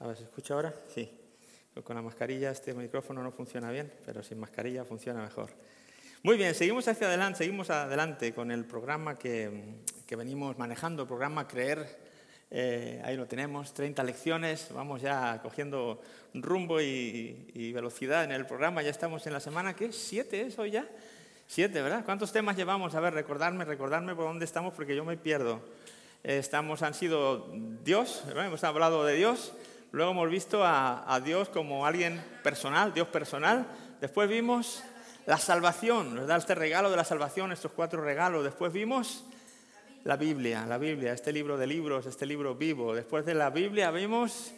[0.00, 0.74] A ver, ¿se escucha ahora?
[0.94, 1.10] Sí.
[1.84, 5.50] Con la mascarilla este micrófono no funciona bien, pero sin mascarilla funciona mejor.
[6.22, 9.74] Muy bien, seguimos hacia adelante, seguimos adelante con el programa que,
[10.16, 11.98] venimos manejando, el programa Creer.
[12.50, 16.00] Eh, ahí lo tenemos, 30 lecciones, vamos ya cogiendo
[16.32, 18.80] rumbo y, velocidad en el programa.
[18.80, 19.92] Ya estamos en la semana, ¿qué?
[19.92, 20.88] ¿Siete es hoy ya?
[21.46, 22.06] Siete, ¿verdad?
[22.06, 22.94] ¿Cuántos temas llevamos?
[22.94, 25.60] A ver, recordarme, recordarme por dónde estamos porque yo me pierdo.
[26.22, 27.52] estamos, han sido
[27.84, 29.52] Dios, hemos hablado de Dios,
[29.92, 33.66] Luego hemos visto a, Dios como alguien personal, Dios personal.
[34.00, 34.84] Después vimos
[35.26, 36.38] la salvación, ¿verdad?
[36.38, 38.44] Este regalo de la salvación, estos cuatro regalos.
[38.44, 39.24] Después vimos
[40.04, 42.94] la Biblia, la Biblia, este libro de libros, este libro vivo.
[42.94, 44.52] Después de la Biblia vimos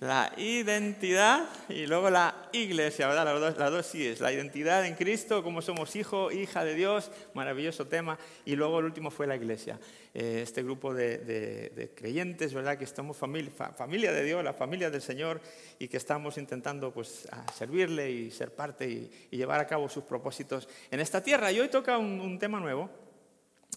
[0.00, 3.24] la identidad y luego la iglesia, ¿verdad?
[3.24, 6.74] Las dos, las dos sí es, la identidad en Cristo, como somos hijo, hija de
[6.74, 9.78] Dios, maravilloso tema, y luego el último fue la iglesia,
[10.12, 12.76] eh, este grupo de, creyentes, ¿verdad?
[12.76, 15.40] Que estamos familia, familia de Dios, la familia del Señor,
[15.78, 20.68] y que estamos intentando pues servirle y ser parte y, llevar a cabo sus propósitos
[20.90, 21.50] en esta tierra.
[21.50, 22.90] Y hoy toca un tema nuevo,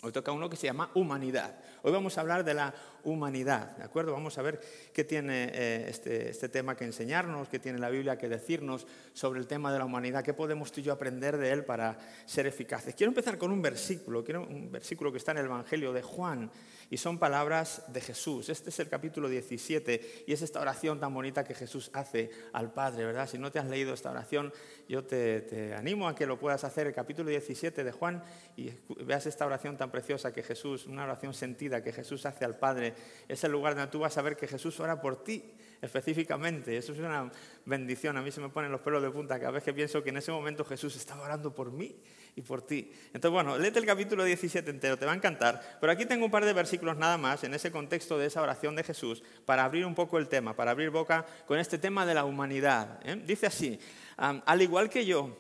[0.02, 1.58] Hoy toca uno que se llama humanidad.
[1.82, 2.74] Hoy vamos a hablar de la
[3.12, 4.12] humanidad, ¿de acuerdo?
[4.12, 4.60] Vamos a ver
[4.94, 9.40] qué tiene eh, este, este, tema que enseñarnos, qué tiene la Biblia que decirnos sobre
[9.40, 12.48] el tema de la humanidad, qué podemos tú y yo aprender de él para ser
[12.48, 12.96] eficaces.
[12.96, 16.52] Quiero empezar con un versículo, quiero un versículo que está en el Evangelio de Juan
[16.90, 18.50] y son palabras de Jesús.
[18.50, 22.72] Este es el capítulo 17 y es esta oración tan bonita que Jesús hace al
[22.72, 23.28] Padre, ¿verdad?
[23.28, 24.54] Si no te has leído esta oración,
[24.88, 28.24] yo te, animo a que lo puedas hacer, el capítulo 17 de Juan,
[28.56, 28.72] y
[29.04, 32.94] veas esta oración tan preciosa que Jesús, una oración sentida que Jesús hace al Padre.
[33.28, 35.44] Es el lugar donde tú vas a ver que Jesús ora por ti
[35.82, 36.78] específicamente.
[36.78, 37.32] Eso es una
[37.66, 38.18] bendición.
[38.18, 40.18] A mí se me ponen los pelos de punta cada vez que pienso que en
[40.18, 41.96] ese momento Jesús estaba orando por mí
[42.36, 42.92] y por ti.
[43.08, 45.78] Entonces, bueno, léete el capítulo 17 entero, te va a encantar.
[45.80, 48.76] Pero aquí tengo un par de versículos nada más en ese contexto de esa oración
[48.76, 52.14] de Jesús para abrir un poco el tema, para abrir boca con este tema de
[52.14, 53.00] la humanidad.
[53.04, 53.22] ¿eh?
[53.26, 53.80] Dice así,
[54.18, 55.36] al igual que yo,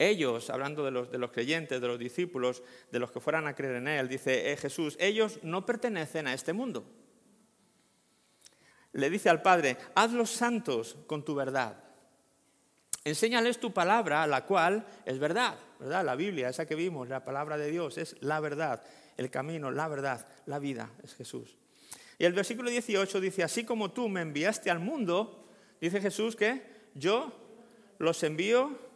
[0.00, 3.54] ellos, hablando de los, de los, creyentes, de los discípulos, de los que fueran a
[3.54, 6.84] creer en Él, dice eh, Jesús, ellos no pertenecen a este mundo.
[8.92, 11.84] Le dice al Padre, hazlos santos con tu verdad.
[13.04, 16.02] Enséñales tu palabra, la cual es verdad, ¿verdad?
[16.02, 18.82] La Biblia, esa que vimos, la palabra de Dios, es la verdad,
[19.18, 21.58] el camino, la verdad, la vida, es Jesús.
[22.18, 25.46] Y el versículo 18 dice, así como tú me enviaste al mundo,
[25.78, 26.62] dice Jesús que
[26.94, 27.32] yo
[27.98, 28.89] los envío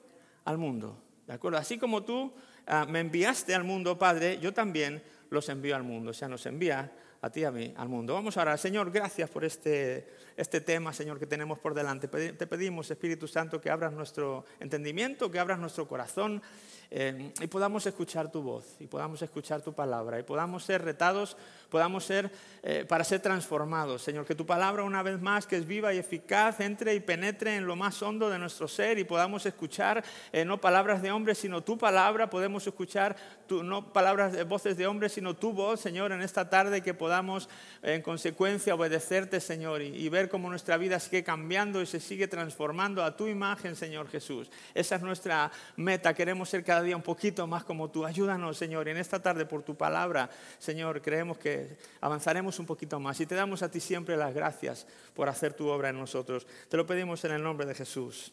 [0.45, 1.03] al mundo.
[1.27, 1.59] ¿De acuerdo?
[1.59, 2.33] Así como tú
[2.67, 6.11] ah, me enviaste al mundo, Padre, yo también los envío al mundo.
[6.11, 8.15] O sea, nos envía a ti a mí al mundo.
[8.15, 10.07] Vamos ahora, Señor, gracias por este
[10.37, 12.09] este tema, Señor, que tenemos por delante.
[12.09, 16.43] Te pedimos, Espíritu Santo, que abras nuestro entendimiento, que abras nuestro corazón
[16.91, 21.37] eh, y podamos escuchar tu voz, y podamos escuchar tu palabra, y podamos ser retados,
[21.75, 22.31] podamos ser
[22.63, 24.01] eh, para ser transformados.
[24.01, 27.57] Señor, que tu palabra una vez más, que es viva y eficaz, entre y penetre
[27.57, 31.37] en lo más hondo de nuestro ser y podamos escuchar eh, no palabras de hombres,
[31.37, 33.17] sino tu palabra, podemos escuchar
[33.51, 37.49] no palabras de voces de hombres, sino tu voz, Señor, en esta tarde, que podamos
[37.83, 43.05] en consecuencia obedecerte, Señor, y ver cómo nuestra vida sigue cambiando y se sigue transformando
[43.05, 44.51] a tu imagen, Señor Jesús.
[44.73, 48.07] Esa es nuestra meta, queremos ser cada día un poquito más como tú.
[48.07, 51.64] Ayúdanos, Señor, y en esta tarde por tu palabra, Señor, creemos que
[52.01, 55.69] avanzaremos un poquito más y te damos a ti siempre las gracias por hacer tu
[55.69, 56.47] obra en nosotros.
[56.69, 58.33] Te lo pedimos en el nombre de Jesús.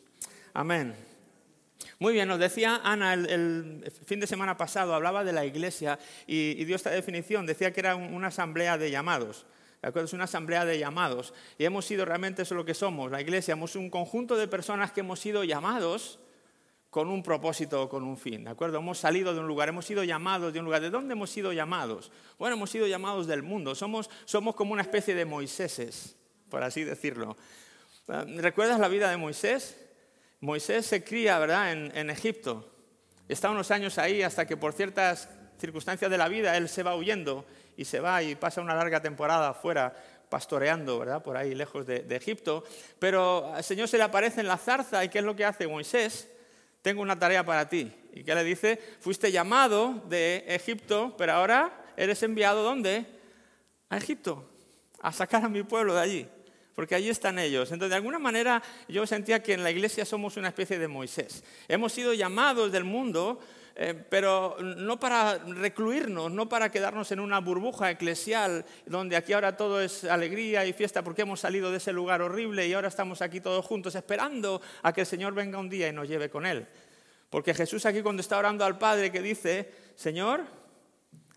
[0.54, 0.96] Amén.
[2.00, 6.64] Muy bien, nos decía Ana el, fin de semana pasado, hablaba de la iglesia y,
[6.66, 9.46] dio esta definición, decía que era una asamblea de llamados.
[9.82, 11.34] Es una asamblea de llamados.
[11.58, 13.54] Y hemos sido realmente eso lo que somos, la iglesia.
[13.54, 16.20] Hemos un conjunto de personas que hemos sido llamados
[16.92, 18.78] con un propósito o con un fin, ¿de acuerdo?
[18.78, 20.82] Hemos salido de un lugar, hemos sido llamados de un lugar.
[20.82, 22.12] ¿De dónde hemos sido llamados?
[22.38, 23.74] Bueno, hemos sido llamados del mundo.
[23.76, 26.18] Somos, somos como una especie de Moiséses,
[26.50, 27.38] por así decirlo.
[28.10, 29.80] Eh, ¿Recuerdas la vida de Moisés?
[30.42, 32.70] Moisés se cría, ¿verdad?, en, en Egipto.
[33.30, 35.30] Está unos años ahí hasta que por ciertas
[35.62, 37.46] circunstancias de la vida él se va huyendo
[37.78, 39.96] y se va y pasa una larga temporada fuera
[40.28, 41.24] pastoreando, ¿verdad?
[41.24, 42.66] Por ahí lejos de, de Egipto.
[43.00, 45.66] Pero al Señor se le aparece en la zarza y ¿qué es lo que hace
[45.70, 46.28] Moisés?
[46.82, 47.92] Tengo una tarea para ti.
[48.14, 48.80] ¿Y qué le dice?
[49.00, 53.06] Fuiste llamado de Egipto, pero ahora eres enviado ¿dónde?
[53.90, 54.50] A Egipto,
[55.02, 56.28] a sacar a mi pueblo de allí,
[56.76, 57.72] porque allí están ellos.
[57.72, 61.44] Entonces, de alguna manera, yo sentía que en la iglesia somos una especie de Moisés.
[61.68, 63.40] Hemos sido llamados del mundo,
[63.76, 69.58] eh, pero no para recluirnos, no para quedarnos en una burbuja eclesial donde aquí ahora
[69.58, 73.22] todo es alegría y fiesta porque hemos salido de ese lugar horrible y ahora estamos
[73.22, 76.46] aquí todos juntos esperando a que el Señor venga un día y nos lleve con
[76.46, 76.68] Él.
[77.30, 80.44] Porque Jesús aquí cuando está orando al Padre que dice, Señor,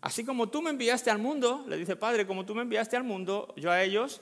[0.01, 3.05] así como tú me enviaste al mundo, le dice, Padre, como tú me enviaste al
[3.05, 4.21] mundo, yo a ellos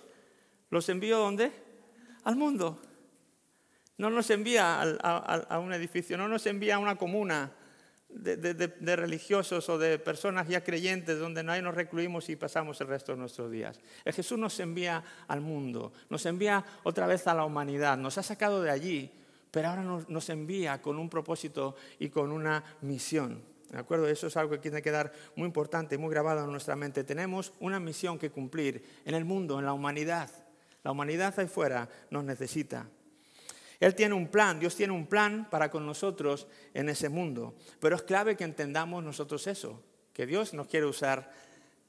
[0.73, 1.53] ¿Los envío dónde?
[2.25, 2.81] Al mundo.
[3.99, 7.53] No nos envía a, un edificio, no nos envía a una comuna
[8.13, 13.13] de, religiosos o de personas ya creyentes donde nadie nos recluimos y pasamos el resto
[13.13, 13.81] de nuestros días.
[14.05, 18.23] El Jesús nos envía al mundo, nos envía otra vez a la humanidad, nos ha
[18.23, 19.11] sacado de allí,
[19.51, 23.43] pero ahora nos, envía con un propósito y con una misión.
[23.71, 24.07] ¿De acuerdo?
[24.07, 27.05] Eso es algo que tiene que quedar muy importante, muy grabado en nuestra mente.
[27.05, 30.31] Tenemos una misión que cumplir en el mundo, en la humanidad.
[30.85, 32.87] La humanidad ahí fuera nos necesita.
[33.83, 37.57] Él tiene un plan, Dios tiene un plan para con nosotros en ese mundo.
[37.81, 39.83] Pero es clave que entendamos nosotros eso,
[40.13, 41.33] que Dios nos quiere usar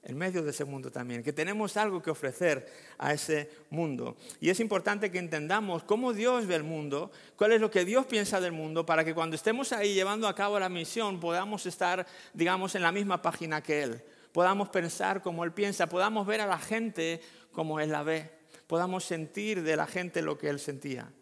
[0.01, 2.65] en medio de ese mundo también, que tenemos algo que ofrecer
[2.97, 4.17] a ese mundo.
[4.41, 8.07] Y es importante que entendamos cómo Dios ve el mundo, cuál es lo que Dios
[8.07, 12.07] piensa del mundo, para que cuando estemos ahí llevando a cabo la misión podamos estar,
[12.33, 14.01] digamos, en la misma página que Él,
[14.31, 18.31] podamos pensar como Él piensa, podamos ver a la gente como Él la ve,
[18.65, 21.13] podamos sentir de la gente lo que Él sentía.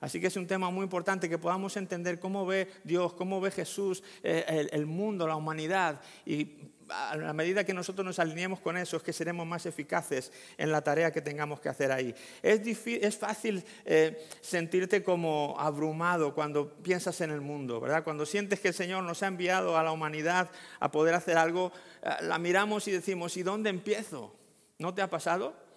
[0.00, 3.50] Así que es un tema muy importante que podamos entender cómo ve Dios, cómo ve
[3.50, 6.00] Jesús eh, el, mundo, la humanidad.
[6.24, 6.56] Y
[6.88, 10.72] a la medida que nosotros nos alineemos con eso, es que seremos más eficaces en
[10.72, 12.14] la tarea que tengamos que hacer ahí.
[12.42, 18.04] Es, fácil eh, sentirte como abrumado cuando piensas en el mundo, ¿verdad?
[18.04, 20.50] Cuando sientes que el Señor nos ha enviado a la humanidad
[20.80, 21.72] a poder hacer algo,
[22.02, 24.34] eh, la miramos y decimos, ¿y dónde empiezo?
[24.78, 25.67] ¿No te ha pasado?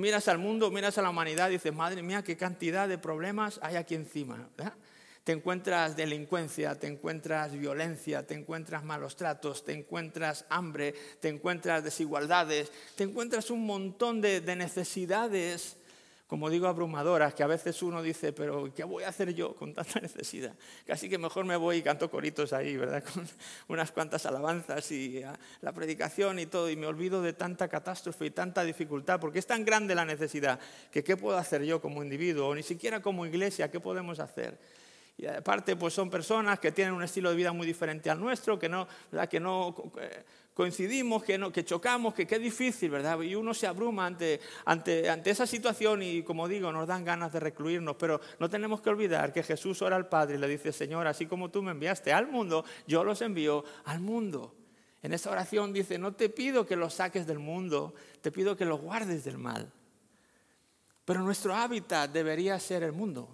[0.00, 3.58] Miras al mundo, miras a la humanidad y dices, madre mía, qué cantidad de problemas
[3.62, 4.48] hay aquí encima.
[5.24, 11.82] Te encuentras delincuencia, te encuentras violencia, te encuentras malos tratos, te encuentras hambre, te encuentras
[11.82, 15.75] desigualdades, te encuentras un montón de, de necesidades
[16.26, 19.72] como digo, abrumadoras, que a veces uno dice, pero ¿qué voy a hacer yo con
[19.74, 20.54] tanta necesidad?
[20.84, 23.04] Casi que mejor me voy y canto coritos ahí, ¿verdad?
[23.14, 23.28] Con
[23.68, 28.26] unas cuantas alabanzas y ah, la predicación y todo, y me olvido de tanta catástrofe
[28.26, 30.58] y tanta dificultad, porque es tan grande la necesidad,
[30.90, 32.48] que ¿qué puedo hacer yo como individuo?
[32.48, 34.58] O ni siquiera como iglesia, ¿qué podemos hacer?
[35.18, 38.58] Y aparte, pues son personas que tienen un estilo de vida muy diferente al nuestro,
[38.58, 38.86] que no,
[39.30, 40.24] que no eh,
[40.56, 43.20] coincidimos, que, no, que chocamos, que qué difícil, ¿verdad?
[43.20, 47.30] Y uno se abruma ante, ante, ante esa situación y, como digo, nos dan ganas
[47.34, 47.96] de recluirnos.
[47.96, 51.26] Pero no tenemos que olvidar que Jesús ora al Padre y le dice, Señor, así
[51.26, 54.54] como tú me enviaste al mundo, yo los envío al mundo.
[55.02, 58.64] En esa oración dice, no te pido que los saques del mundo, te pido que
[58.64, 59.70] los guardes del mal.
[61.04, 63.28] Pero nuestro hábitat debería ser el mundo.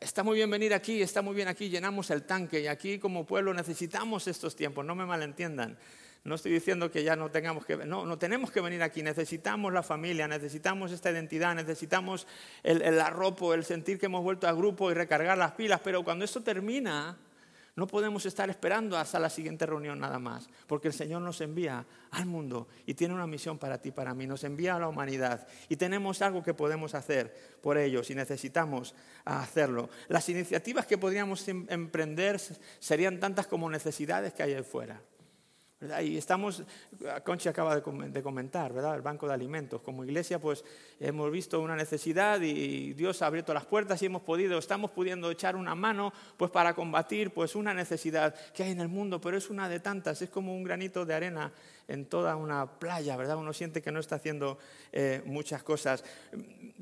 [0.00, 3.26] Está muy bien venir aquí, está muy bien aquí, llenamos el tanque y aquí como
[3.26, 5.76] pueblo necesitamos estos tiempos, no me malentiendan.
[6.24, 9.74] No estoy diciendo que ya no tengamos que, no, no tenemos que venir aquí, necesitamos
[9.74, 12.26] la familia, necesitamos esta identidad, necesitamos
[12.62, 16.02] el, el arropo, el sentir que hemos vuelto a grupo y recargar las pilas, pero
[16.02, 17.18] cuando esto termina,
[17.76, 21.84] no podemos estar esperando hasta la siguiente reunión nada más, porque el Señor nos envía
[22.12, 25.46] al mundo y tiene una misión para ti, para mí, nos envía a la humanidad
[25.68, 28.94] y tenemos algo que podemos hacer por ellos y necesitamos
[29.24, 29.88] hacerlo.
[30.08, 32.40] Las iniciativas que podríamos em-, emprender
[32.78, 35.00] serían tantas como necesidades que hay ahí fuera.
[36.02, 36.62] Y estamos,
[37.24, 38.94] Conchi acaba de comentar, ¿verdad?
[38.94, 39.82] El banco de alimentos.
[39.82, 40.64] Como iglesia, pues
[41.00, 45.30] hemos visto una necesidad y Dios ha abierto las puertas y hemos podido, estamos pudiendo
[45.30, 49.36] echar una mano, pues para combatir, pues una necesidad que hay en el mundo, pero
[49.36, 50.22] es una de tantas.
[50.22, 51.52] Es como un granito de arena
[51.88, 53.36] en toda una playa, ¿verdad?
[53.36, 54.58] Uno siente que no está haciendo
[54.92, 56.04] eh, muchas cosas.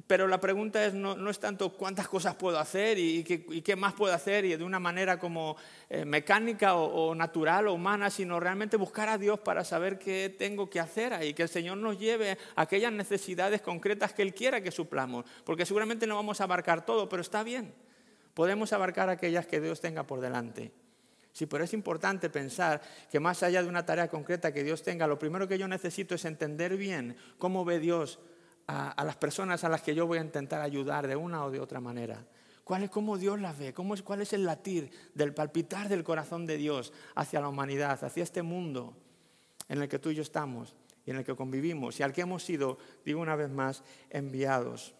[0.07, 4.15] Pero la pregunta es, no, es tanto cuántas cosas puedo hacer y, qué, más puedo
[4.15, 5.57] hacer y de una manera como
[5.89, 10.71] eh, mecánica o, natural o humana, sino realmente buscar a Dios para saber qué tengo
[10.71, 14.61] que hacer ahí, que el Señor nos lleve a aquellas necesidades concretas que Él quiera
[14.61, 17.75] que suplamos, porque seguramente no vamos a abarcar todo, pero está bien.
[18.35, 20.73] Podemos abarcar aquellas que Dios tenga por delante.
[21.33, 25.07] Sí, pero es importante pensar que más allá de una tarea concreta que Dios tenga,
[25.07, 28.19] lo primero que yo necesito es entender bien cómo ve Dios
[28.67, 31.61] a, las personas a las que yo voy a intentar ayudar de una o de
[31.61, 32.25] otra manera.
[32.65, 33.73] ¿Cuál es cómo Dios las ve?
[33.73, 38.05] ¿Cómo es, ¿Cuál es el latir del palpitar del corazón de Dios hacia la humanidad,
[38.05, 38.95] hacia este mundo
[39.69, 42.21] en el que tú y yo estamos y en el que convivimos y al que
[42.21, 44.95] hemos sido, digo una vez más, enviados?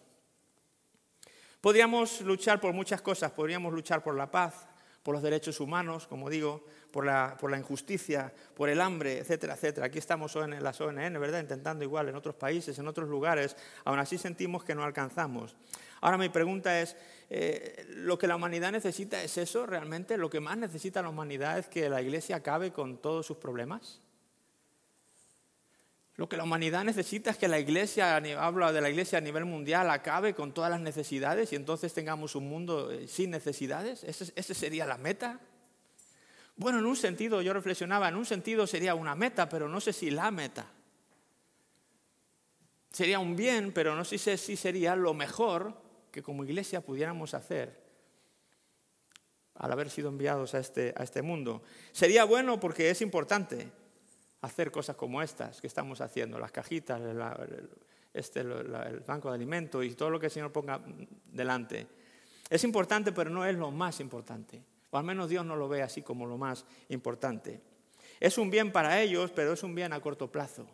[1.61, 4.67] Podríamos luchar por muchas cosas, podríamos luchar por la paz,
[5.03, 9.55] por los derechos humanos, como digo, por la, por la injusticia, por el hambre, etcétera,
[9.55, 9.87] etcétera.
[9.87, 11.41] Aquí estamos en las ONN, ¿verdad?
[11.41, 15.55] Intentando igual en otros países, en otros lugares, aún así sentimos que no alcanzamos.
[15.99, 16.95] Ahora mi pregunta es,
[17.29, 20.17] eh, ¿lo que la humanidad necesita es eso realmente?
[20.17, 24.02] ¿Lo que más necesita la humanidad es que la Iglesia acabe con todos sus problemas?
[26.15, 29.45] Lo que la humanidad necesita es que la iglesia, hablo de la iglesia a nivel
[29.45, 34.03] mundial, acabe con todas las necesidades y entonces tengamos un mundo eh, sin necesidades.
[34.03, 35.39] ¿Esa sería la meta?
[36.55, 39.91] Bueno, en un sentido, yo reflexionaba, en un sentido sería una meta, pero no sé
[39.91, 40.67] si la meta.
[42.91, 47.81] Sería un bien, pero no sé si sería lo mejor que como iglesia pudiéramos hacer
[49.55, 51.63] al haber sido enviados a este, a este mundo.
[51.91, 53.71] Sería bueno porque es importante
[54.43, 57.01] hacer cosas como estas que estamos haciendo, las cajitas,
[58.13, 60.81] este, el banco de alimentos y todo lo que el Señor ponga
[61.31, 61.87] delante.
[62.49, 64.61] Es importante, pero no es lo más importante.
[64.91, 67.61] O al menos Dios no lo ve así como lo más importante.
[68.19, 70.67] Es un bien para ellos, pero es un bien a corto plazo.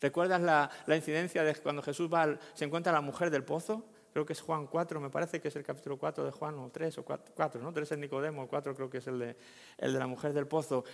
[0.00, 2.08] ¿Recuerdas la, incidencia de cuando Jesús
[2.54, 3.84] se encuentra a la mujer del pozo?
[4.12, 6.70] Creo que es Juan 4, me parece que es el capítulo 4 de Juan, o
[6.70, 7.72] 3 o 4, ¿no?
[7.72, 9.36] 3 es Nicodemo, 4 creo que es el de,
[9.78, 10.84] el de la mujer del pozo.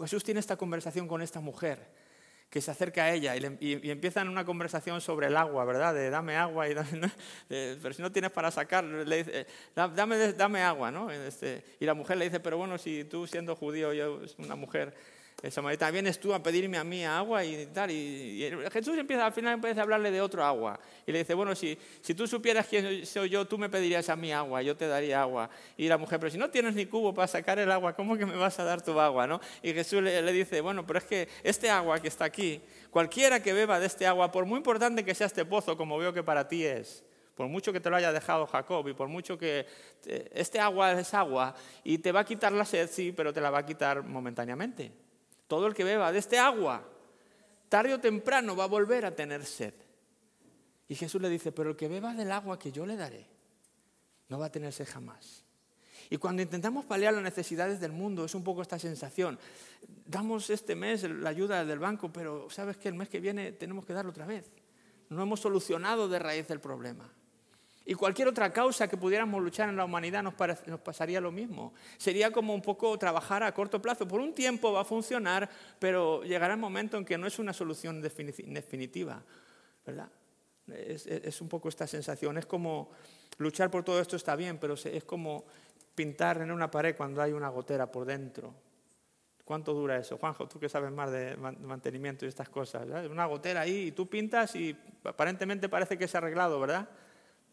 [0.00, 1.88] Jesús tiene esta conversación con esta mujer
[2.54, 5.92] que se acerca a ella y, empiezan una conversación sobre el agua, ¿verdad?
[5.92, 6.74] De dame agua, y
[7.48, 11.10] pero si no tienes para sacar, le dice, dame, dame agua, ¿no?
[11.10, 14.94] Este, y la mujer le dice, pero bueno, si tú siendo judío, yo, una mujer
[15.44, 17.90] el samaritano, vienes tú a pedirme a mí agua y tal.
[17.90, 20.80] Y, Jesús empieza, al final empieza a hablarle de otro agua.
[21.06, 24.16] Y le dice, bueno, si, si tú supieras quién soy yo, tú me pedirías a
[24.16, 25.50] mí agua, yo te daría agua.
[25.76, 28.24] Y la mujer, pero si no tienes ni cubo para sacar el agua, ¿cómo que
[28.24, 29.26] me vas a dar tu agua?
[29.26, 29.38] ¿no?
[29.62, 33.42] Y Jesús le, le dice, bueno, pero es que este agua que está aquí, cualquiera
[33.42, 36.22] que beba de este agua, por muy importante que sea este pozo, como veo que
[36.22, 39.66] para ti es, por mucho que te lo haya dejado Jacob y por mucho que
[40.32, 43.50] este agua es agua y te va a quitar la sed, sí, pero te la
[43.50, 45.03] va a quitar momentáneamente.
[45.46, 46.86] Todo el que beba de este agua,
[47.68, 49.74] tarde o temprano va a volver a tener sed.
[50.88, 53.26] Y Jesús le dice, pero el que beba del agua que yo le daré,
[54.28, 55.44] no va a tener sed jamás.
[56.10, 59.38] Y cuando intentamos paliar las necesidades del mundo, es un poco esta sensación.
[60.06, 63.86] Damos este mes la ayuda del banco, pero sabes que el mes que viene tenemos
[63.86, 64.50] que darlo otra vez.
[65.08, 67.10] No hemos solucionado de raíz el problema.
[67.86, 70.34] Y cualquier otra causa que pudiéramos luchar en la humanidad nos,
[70.82, 71.74] pasaría lo mismo.
[71.98, 74.08] Sería como un poco trabajar a corto plazo.
[74.08, 77.52] Por un tiempo va a funcionar, pero llegará el momento en que no es una
[77.52, 79.22] solución definitiva.
[79.84, 80.08] ¿verdad?
[80.66, 82.38] Es, un poco esta sensación.
[82.38, 82.90] Es como
[83.36, 85.44] luchar por todo esto está bien, pero es como
[85.94, 88.54] pintar en una pared cuando hay una gotera por dentro.
[89.44, 90.16] ¿Cuánto dura eso?
[90.16, 92.86] Juanjo, tú que sabes más de mantenimiento y estas cosas.
[93.10, 94.74] Una gotera ahí y tú pintas y
[95.04, 96.88] aparentemente parece que es arreglado, ¿verdad?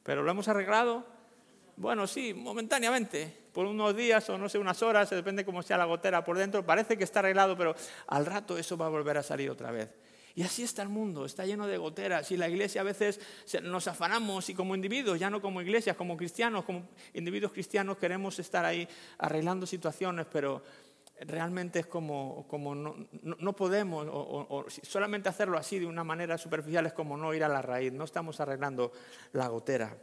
[0.03, 1.05] ¿Pero lo hemos arreglado?
[1.77, 5.86] Bueno, sí, momentáneamente, por unos días o no sé, unas horas, depende cómo sea la
[5.86, 7.75] gotera por dentro, parece que está arreglado, pero
[8.08, 9.89] al rato eso va a volver a salir otra vez.
[10.36, 13.20] Y así está el mundo, está lleno de goteras y la iglesia a veces
[13.63, 18.39] nos afanamos y como individuos, ya no como iglesias, como cristianos, como individuos cristianos queremos
[18.39, 20.63] estar ahí arreglando situaciones, pero
[21.28, 26.86] realmente es como, como no, no, podemos, o, solamente hacerlo así de una manera superficial
[26.86, 28.92] es como no ir a la raíz, no estamos arreglando
[29.34, 29.98] la gotera.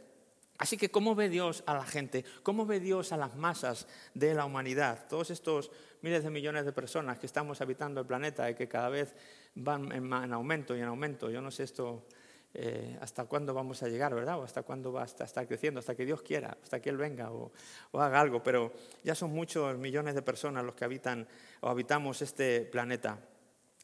[0.57, 2.25] Así que, ¿cómo ve Dios a la gente?
[2.43, 5.07] ¿Cómo ve Dios a las masas de la humanidad?
[5.07, 5.71] Todos estos
[6.01, 9.15] miles de millones de personas que estamos habitando el planeta y que cada vez
[9.55, 11.29] van en, en aumento y en aumento.
[11.29, 12.05] Yo no sé esto
[12.53, 14.39] eh, hasta cuándo vamos a llegar, ¿verdad?
[14.39, 17.31] O hasta cuándo va a estar creciendo, hasta que Dios quiera, hasta que Él venga
[17.31, 17.51] o,
[17.93, 18.41] haga algo.
[18.41, 21.27] Pero ya son muchos millones de personas los que habitan
[21.61, 23.19] o habitamos este planeta.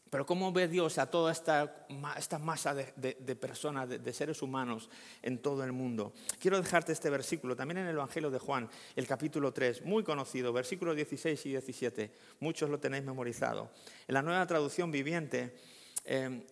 [0.10, 1.88] Pero ¿cómo ve Dios a toda esta,
[2.40, 4.90] masa de, personas, de, seres humanos
[5.22, 6.14] en todo el mundo?
[6.40, 10.54] Quiero dejarte este versículo, también en el Evangelio de Juan, el capítulo 3, muy conocido,
[10.54, 12.12] versículos 16 y 17.
[12.40, 13.72] Muchos lo tenéis memorizado.
[14.08, 15.54] En la nueva traducción viviente
[16.08, 16.44] Em,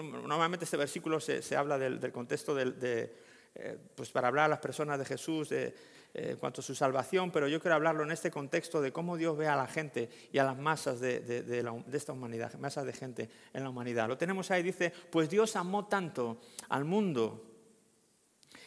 [0.00, 3.12] normalmente este versículo se, habla del, contexto de,
[3.54, 5.74] eh, pues para hablar a las personas de Jesús de,
[6.14, 9.18] eh, en cuanto a su salvación, pero yo quiero hablarlo en este contexto de cómo
[9.18, 13.28] Dios ve a la gente y a las masas de, esta humanidad, masas de gente
[13.52, 14.08] en la humanidad.
[14.08, 17.44] Lo tenemos ahí, dice, pues Dios amó tanto al mundo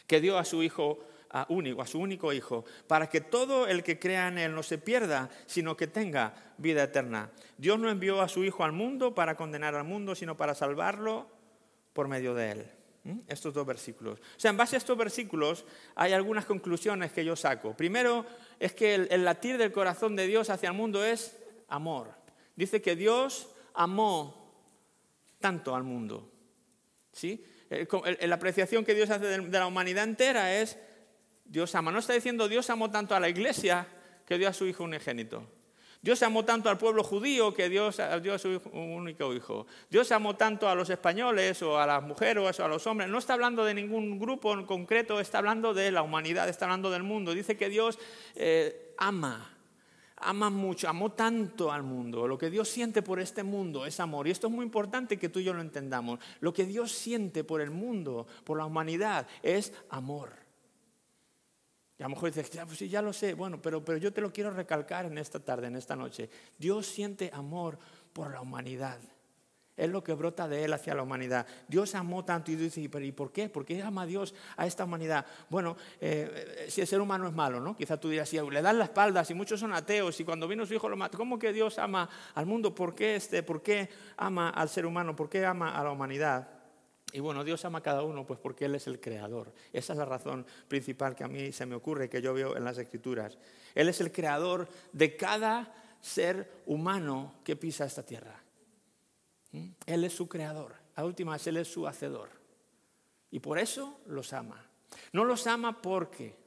[0.06, 3.82] que dio a su Hijo a, único, a su único Hijo, para que todo el
[3.82, 7.30] que crea en Él no se pierda, sino que tenga vida eterna.
[7.56, 11.28] Dios no envió a su Hijo al mundo para condenar al mundo, sino para salvarlo
[11.92, 12.70] por medio de Él.
[13.04, 13.20] ¿Mm?
[13.28, 14.18] Estos dos versículos.
[14.18, 17.74] O sea, en base a estos versículos hay algunas conclusiones que yo saco.
[17.74, 18.26] Primero
[18.58, 22.12] es que el, latir del corazón de Dios hacia el mundo es amor.
[22.56, 24.52] Dice que Dios amó
[25.38, 26.30] tanto al mundo.
[27.12, 27.44] ¿Sí?
[28.20, 30.76] La apreciación que Dios hace de la humanidad entera es
[31.50, 31.90] Dios ama.
[31.90, 33.86] No está diciendo Dios amó tanto a la iglesia
[34.24, 35.42] que dio a su hijo unigénito.
[36.00, 39.66] Dios amó tanto al pueblo judío que Dios dio a su único hijo.
[39.90, 43.10] Dios amó tanto a los españoles o a las mujeres o a los hombres.
[43.10, 46.90] No está hablando de ningún grupo en concreto, está hablando de la humanidad, está hablando
[46.90, 47.34] del mundo.
[47.34, 47.98] Dice que Dios
[48.34, 49.58] eh, ama,
[50.16, 52.26] ama mucho, amó tanto al mundo.
[52.26, 54.26] Lo que Dios siente por este mundo es amor.
[54.26, 56.20] Y esto es muy importante que tú y yo lo entendamos.
[56.38, 60.49] Lo que Dios siente por el mundo, por la humanidad, es amor.
[62.00, 64.10] Y a lo mejor dices, ya, pues sí, ya lo sé, bueno, pero, pero yo
[64.10, 66.30] te lo quiero recalcar en esta tarde, en esta noche.
[66.58, 67.78] Dios siente amor
[68.14, 68.98] por la humanidad.
[69.76, 71.46] es lo que brota de Él hacia la humanidad.
[71.68, 73.50] Dios amó tanto y dice, ¿pero y por qué?
[73.50, 75.26] ¿Por qué ama Dios a esta humanidad?
[75.50, 77.76] Bueno, eh, si el ser humano es malo, ¿no?
[77.76, 80.64] Quizá tú dirás, si le dan la espalda, si muchos son ateos, y cuando vino
[80.64, 82.74] su hijo lo mató, ¿cómo que Dios ama al mundo?
[82.74, 85.14] ¿Por qué, este, ¿Por qué ama al ser humano?
[85.14, 86.59] ¿Por qué ama a la humanidad?
[87.12, 89.52] Y bueno, Dios ama a cada uno pues porque Él es el creador.
[89.72, 92.64] Esa es la razón principal que a mí se me ocurre, que yo veo en
[92.64, 93.38] las escrituras.
[93.74, 98.40] Él es el creador de cada ser humano que pisa esta tierra.
[99.52, 99.68] ¿Mm?
[99.86, 100.74] Él es su creador.
[100.94, 102.30] A últimas, Él es su hacedor.
[103.30, 104.66] Y por eso los ama.
[105.12, 106.38] No los ama porque.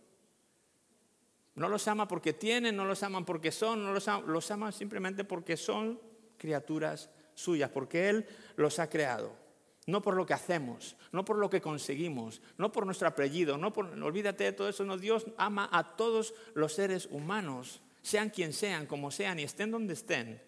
[1.56, 4.72] No los ama porque tienen, no los aman porque son, no los ama, los ama
[4.72, 6.00] simplemente porque son
[6.38, 9.43] criaturas suyas, porque Él los ha creado.
[9.86, 13.74] No por lo que hacemos, no por lo que conseguimos, no por nuestro apellido, no
[13.74, 18.54] por, olvídate de todo eso, no, Dios ama a todos los seres humanos, sean quien
[18.54, 20.42] sean, como sean y estén donde estén.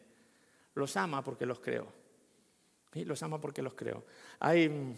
[0.73, 1.87] Los ama porque los creo.
[2.93, 3.03] ¿Sí?
[3.03, 4.05] Los ama porque los creo.
[4.39, 4.95] Hay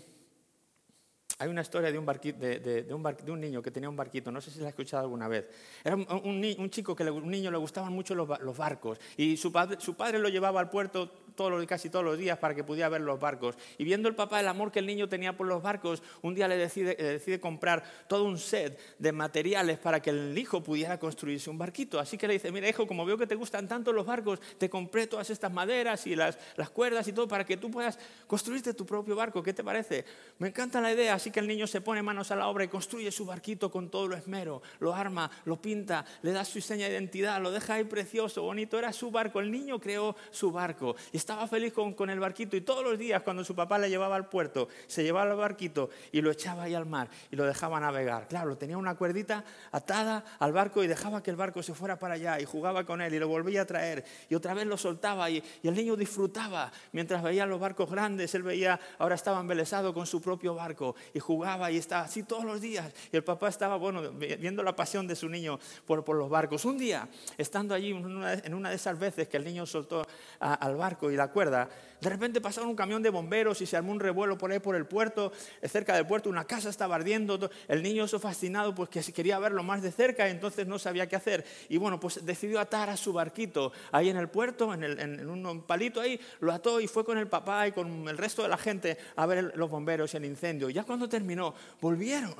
[1.40, 4.60] hay una historia de un, de, un niño que tenía un barquito, no sé si
[4.60, 5.48] la has escuchado alguna vez.
[5.84, 10.18] Era un, chico que un niño le gustaban mucho los, barcos y su su padre,
[10.18, 13.56] lo llevaba al puerto todos casi todos los días para que pudiera ver los barcos.
[13.78, 16.50] Y viendo el papá el amor que el niño tenía por los barcos, un día
[16.50, 21.50] le decide, decide comprar todo un set de materiales para que el hijo pudiera construirse
[21.50, 22.00] un barquito.
[22.00, 24.70] Así que le dice, mira hijo, como veo que te gustan tanto los barcos, te
[24.70, 28.74] compré todas estas maderas y las, las cuerdas y todo para que tú puedas construirte
[28.74, 29.42] tu propio barco.
[29.42, 30.04] ¿Qué te parece?
[30.40, 32.68] Me encanta la idea Así que el niño se pone manos a la obra y
[32.68, 36.88] construye su barquito con todo lo esmero, lo arma, lo pinta, le da su seña
[36.88, 38.78] de identidad, lo deja ahí precioso, bonito.
[38.78, 42.56] Era su barco, el niño creó su barco y estaba feliz con, el barquito.
[42.56, 45.90] Y todos los días, cuando su papá le llevaba al puerto, se llevaba el barquito
[46.14, 48.30] y lo echaba ahí al mar y lo dejaba navegar.
[48.30, 49.44] Claro, tenía una cuerdita
[49.74, 53.02] atada al barco y dejaba que el barco se fuera para allá y jugaba con
[53.02, 55.98] él y lo volvía a traer y otra vez lo soltaba y, y el niño
[55.98, 58.34] disfrutaba mientras veía los barcos grandes.
[58.34, 62.46] Él veía, ahora estaba embelesado con su propio barco y jugaba y estaba así todos
[62.46, 62.90] los días.
[63.12, 66.64] Y el papá estaba, bueno, viendo la pasión de su niño por, por los barcos.
[66.64, 70.08] Un día, estando allí en una, de esas veces que el niño soltó
[70.40, 73.92] al barco y la cuerda, de repente pasaron un camión de bomberos y se armó
[73.92, 77.50] un revuelo por ahí por el puerto, eh, cerca del puerto, una casa estaba ardiendo,
[77.68, 81.16] el niño eso fascinado, pues que quería verlo más de cerca entonces no sabía qué
[81.16, 81.46] hacer.
[81.70, 85.62] Y bueno, pues decidió atar a su barquito ahí en el puerto, en, en un
[85.64, 88.58] palito ahí, lo ató y fue con el papá y con el resto de la
[88.58, 90.70] gente a ver los bomberos y el incendio.
[90.70, 92.36] Ya cuando terminó, volvieron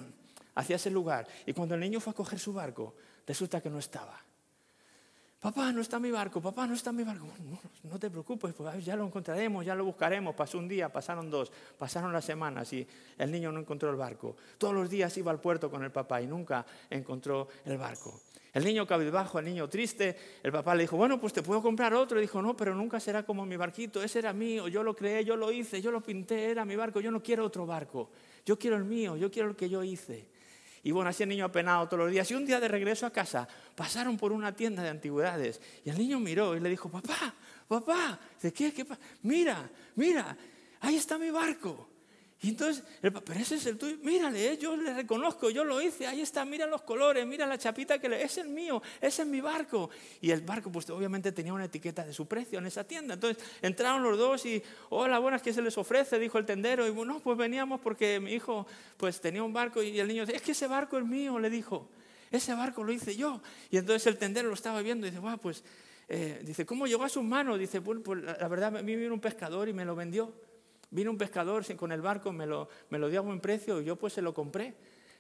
[0.56, 2.94] hacia ese lugar y cuando el niño fue a coger su barco,
[3.26, 4.27] resulta que no estaba.
[5.40, 7.28] Papá, no está mi barco, papá, no está mi barco.
[7.84, 10.34] No, te preocupes, pues, ya lo encontraremos, ya lo buscaremos.
[10.34, 12.88] Pasó un día, pasaron dos, pasaron las semanas y
[13.20, 14.36] el niño no encontró el barco.
[14.58, 18.20] Todos los días iba al puerto con el papá y nunca encontró el barco.
[18.52, 21.94] El niño cabizbajo, el niño triste, el papá le dijo, bueno, pues te puedo comprar
[21.94, 22.20] otro.
[22.20, 25.36] Dijo, no, pero nunca será como mi barquito, ese era mío, yo lo creé, yo
[25.36, 28.10] lo hice, yo lo pinté, era mi barco, yo no quiero otro barco,
[28.44, 30.26] yo quiero el mío, yo quiero el que yo hice.
[30.84, 32.30] Y bueno, así el niño apenado todos los días.
[32.32, 35.60] Y un día de regreso a casa pasaron por una tienda de antigüedades.
[35.84, 37.34] Y el niño miró y le dijo, papá,
[37.68, 38.74] papá, ¿de qué?
[38.74, 38.86] ¿Qué?
[39.24, 40.38] Mira, mira,
[40.82, 41.90] ahí está mi barco.
[42.40, 46.06] Y entonces, pero ese es el tuyo, mírale, eh, yo le reconozco, yo lo hice,
[46.06, 49.28] ahí está, mira los colores, mira la chapita que le, es el mío, ese es
[49.28, 49.90] mi barco.
[50.22, 53.16] Y el barco, pues obviamente tenía una etiqueta de su precio en esa tienda.
[53.16, 56.20] Entonces entraron los dos y, hola, buenas, ¿qué se les ofrece?
[56.20, 56.86] Dijo el tendero.
[56.86, 60.42] Y bueno, pues veníamos porque mi hijo, pues tenía un barco y el niño, es
[60.44, 61.90] que ese barco es mío, le dijo,
[62.30, 63.42] ese barco lo hice yo.
[63.72, 65.64] Y entonces el tendero lo estaba viendo y dice, bueno, pues,
[66.08, 67.58] eh", dice, ¿cómo llegó a sus manos?
[67.58, 70.32] Dice, pues, pues la verdad, a mí vino un pescador y me lo vendió.
[70.90, 73.86] Vino un pescador con el barco, me lo, me lo dio a buen precio y
[73.86, 74.76] yo pues se lo compré.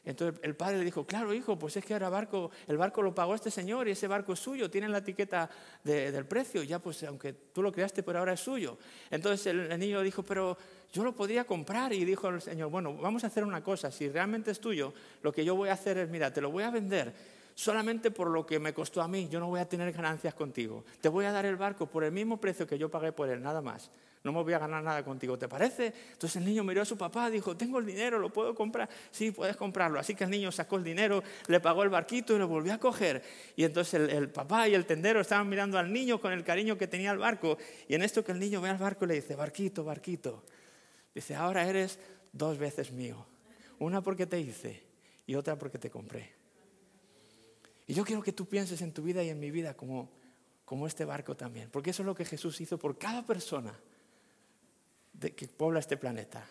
[0.07, 3.13] Entonces el padre le dijo, claro hijo, pues es que ahora barco, el barco lo
[3.13, 5.49] pagó este señor y ese barco es suyo, tiene la etiqueta
[5.83, 8.77] del precio, ya pues aunque tú lo creaste, pero ahora es suyo.
[9.11, 10.57] Entonces el, el, niño dijo, pero
[10.93, 14.07] yo lo podría comprar y dijo el señor, bueno, vamos a hacer una cosa, si
[14.07, 16.71] realmente es tuyo, lo que yo voy a hacer es, mira, te lo voy a
[16.71, 17.13] vender
[17.53, 20.85] solamente por lo que me costó a mí, yo no voy a tener ganancias contigo.
[21.01, 23.41] Te voy a dar el barco por el mismo precio que yo pagué por él,
[23.41, 23.91] nada más
[24.27, 25.93] no me voy a ganar nada contigo, ¿te parece?
[26.11, 28.89] Entonces el niño miró a su papá, dijo, tengo el dinero, ¿lo puedo comprar?
[29.09, 29.99] Sí, puedes comprarlo.
[29.99, 32.77] Así que el niño sacó el dinero, le pagó el barquito y lo volvió a
[32.77, 33.23] coger.
[33.55, 36.87] Y entonces el, papá y el tendero estaban mirando al niño con el cariño que
[36.87, 37.57] tenía al barco.
[37.87, 40.43] Y en esto que el niño ve al barco le dice, barquito, barquito.
[41.15, 41.97] Dice, ahora eres
[42.33, 43.25] dos veces mío.
[43.79, 44.83] Una porque te hice
[45.25, 46.33] y otra porque te compré.
[47.87, 50.11] Y yo quiero que tú pienses en tu vida y en mi vida como,
[50.65, 51.69] como este barco también.
[51.71, 53.73] Porque eso es lo que Jesús hizo por cada persona
[55.19, 56.45] de que pobla este planeta.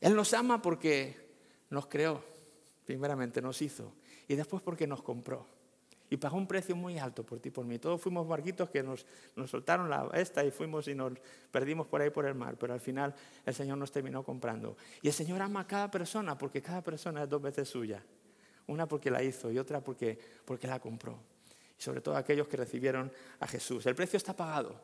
[0.00, 1.16] Él nos ama porque
[1.70, 2.22] nos creó,
[2.84, 3.92] primeramente nos hizo,
[4.28, 5.46] y después porque nos compró.
[6.08, 7.80] y pagó un precio muy alto por ti, por mí.
[7.80, 9.04] Todos fuimos barquitos que nos,
[9.34, 11.14] nos soltaron la esta y fuimos y nos
[11.50, 13.12] perdimos por ahí por el mar, pero al final
[13.44, 14.76] el Señor nos terminó comprando.
[15.02, 18.04] Y el Señor ama a cada persona porque cada persona es dos veces suya.
[18.68, 21.18] Una porque la hizo y otra porque, porque la compró.
[21.76, 23.84] Y sobre todo aquellos que recibieron a Jesús.
[23.86, 24.80] El precio está pagado.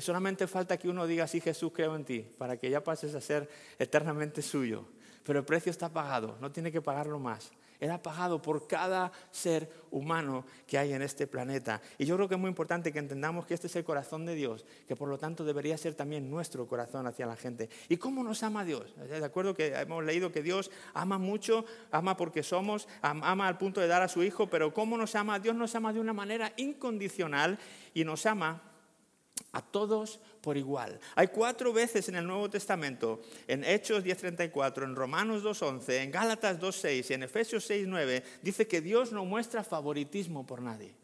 [0.00, 3.20] Solamente falta que uno diga, sí Jesús creo en ti, para que ya pases a
[3.20, 4.86] ser eternamente suyo.
[5.24, 7.52] Pero el precio está pagado, no tiene que pagarlo más.
[7.80, 11.80] Ha pagado por cada ser humano que hay en este planeta.
[11.96, 14.34] Y yo creo que es muy importante que entendamos que este es el corazón de
[14.34, 17.68] Dios, que por lo tanto debería ser también nuestro corazón hacia la gente.
[17.88, 18.96] ¿Y cómo nos ama Dios?
[18.96, 23.80] De acuerdo que hemos leído que Dios ama mucho, ama porque somos, ama al punto
[23.80, 25.38] de dar a su Hijo, pero ¿cómo nos ama?
[25.38, 27.58] Dios nos ama de una manera incondicional
[27.94, 28.62] y nos ama
[29.52, 31.00] a todos por igual.
[31.14, 36.58] Hay cuatro veces en el Nuevo Testamento, en Hechos 10.34, en Romanos 2.11, en Gálatas
[36.60, 40.94] 2.6 y en Efesios 6.9, dice que Dios no muestra favoritismo por nadie.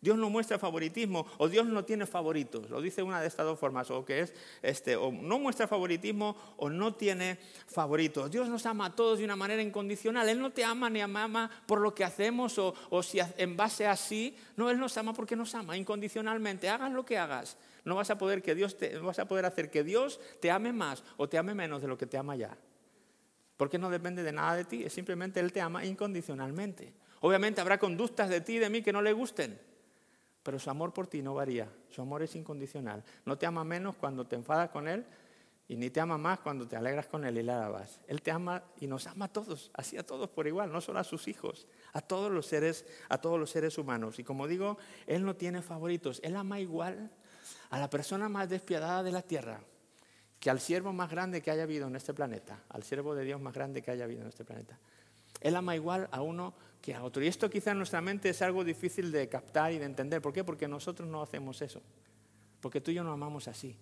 [0.00, 2.70] Dios no muestra favoritismo o Dios no tiene favoritos.
[2.70, 6.36] Lo dice una de estas dos formas, o que es este, o no muestra favoritismo
[6.56, 8.30] o no tiene favoritos.
[8.30, 10.28] Dios nos ama a todos de una manera incondicional.
[10.28, 13.86] Él no te ama ni ama por lo que hacemos o, o si en base
[13.86, 14.34] a sí.
[14.56, 16.70] No, Él nos ama porque nos ama incondicionalmente.
[16.70, 17.58] Hagas lo que hagas.
[17.84, 20.72] No vas a poder que Dios te, vas a poder hacer que Dios te ame
[20.72, 22.56] más o te ame menos de lo que te ama ya.
[23.58, 26.94] Porque no depende de nada de ti, es simplemente Él te ama incondicionalmente.
[27.20, 29.60] Obviamente habrá conductas de ti y de mí que no le gusten,
[30.42, 33.04] pero su amor por ti no varía, su amor es incondicional.
[33.24, 35.04] No te ama menos cuando te enfadas con Él
[35.68, 38.00] y ni te ama más cuando te alegras con Él y le alabas.
[38.08, 40.98] Él te ama y nos ama a todos, así a todos por igual, no solo
[40.98, 44.18] a sus hijos, a todos los seres, a todos los seres humanos.
[44.18, 47.10] Y como digo, Él no tiene favoritos, Él ama igual
[47.70, 49.60] a la persona más despiadada de la tierra
[50.40, 53.40] que al siervo más grande que haya habido en este planeta, al siervo de Dios
[53.40, 54.78] más grande que haya habido en este planeta.
[55.40, 57.22] Él ama igual a uno que a otro.
[57.22, 60.20] Y esto quizá en nuestra mente es algo difícil de captar y de entender.
[60.20, 60.44] ¿Por qué?
[60.44, 61.82] Porque nosotros no hacemos eso.
[62.60, 63.76] Porque tú y yo no amamos así.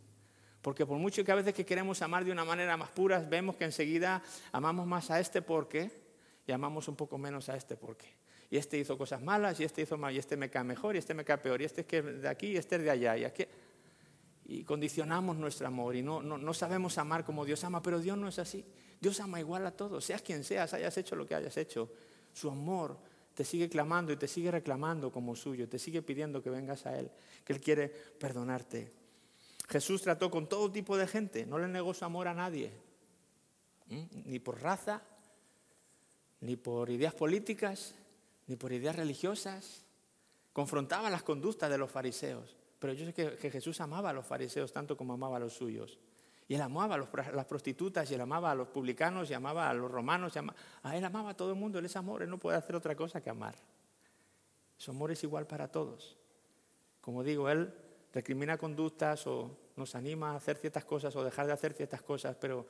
[0.63, 3.57] Porque por mucho que a veces que queremos amar de una manera más pura, vemos
[3.57, 5.91] que enseguida amamos más a este porque
[6.47, 8.07] y amamos un poco menos a este porque.
[8.51, 10.99] Y este hizo cosas malas, y este hizo mal, y este me cae mejor, y
[10.99, 13.17] este me cae peor, y este es que de aquí, y este es de allá,
[13.19, 13.45] y aquí.
[14.47, 18.17] Y condicionamos nuestro amor y no, no, no sabemos amar como Dios ama, pero Dios
[18.17, 18.65] no es así.
[19.01, 21.91] Dios ama igual a todos, seas quien seas, hayas hecho lo que hayas hecho.
[22.33, 22.97] Su amor
[23.35, 26.99] te sigue clamando y te sigue reclamando como suyo, te sigue pidiendo que vengas a
[26.99, 27.11] Él,
[27.45, 28.91] que Él quiere perdonarte.
[29.69, 32.73] Jesús trató con todo tipo de gente, no le negó su amor a nadie,
[34.25, 35.03] ni por raza,
[36.41, 37.95] ni por ideas políticas,
[38.47, 39.85] ni por ideas religiosas.
[40.53, 44.73] Confrontaba las conductas de los fariseos, pero yo sé que, Jesús amaba a los fariseos
[44.73, 45.99] tanto como amaba a los suyos.
[46.49, 49.75] Y él amaba a las prostitutas, y él amaba a los publicanos, y amaba a
[49.75, 50.33] los romanos,
[50.83, 52.97] a él amaba a todo el mundo, él es amor, él no puede hacer otra
[52.97, 53.55] cosa que amar.
[54.79, 56.17] Su amor es igual para todos.
[57.03, 57.73] Como digo, él
[58.15, 62.35] recrimina conductas o nos anima a hacer ciertas cosas o dejar de hacer ciertas cosas,
[62.41, 62.67] pero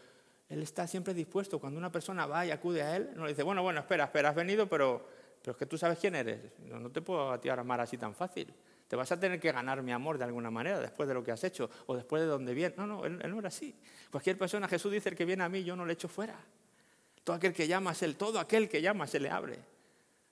[0.49, 1.61] él está siempre dispuesto.
[1.61, 4.31] Cuando una persona va y acude a él, no le dice, bueno, bueno, espera, espera,
[4.31, 5.07] has venido, pero,
[5.41, 6.41] pero es que tú sabes quién eres.
[6.61, 8.53] No, no te puedo a amar así tan fácil.
[8.89, 11.31] Te vas a tener que ganar mi amor de alguna manera después de lo que
[11.31, 12.79] has hecho o después de donde vienes.
[12.79, 13.79] No, no, él, no era así.
[14.11, 16.35] Cualquier persona, Jesús dice, el que viene a mí, yo no le echo fuera.
[17.23, 19.59] Todo aquel que llama es él, todo aquel que llama se le abre.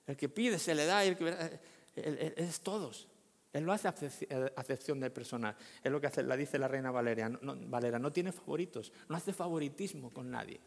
[0.07, 1.59] El que pide se le da, y el que,
[1.95, 3.07] es todos.
[3.53, 5.55] Él no hace acepción de personas.
[5.83, 7.29] Es lo que hace, la dice la reina Valeria.
[7.29, 7.99] No, Valera.
[7.99, 10.59] No tiene favoritos, no hace favoritismo con nadie.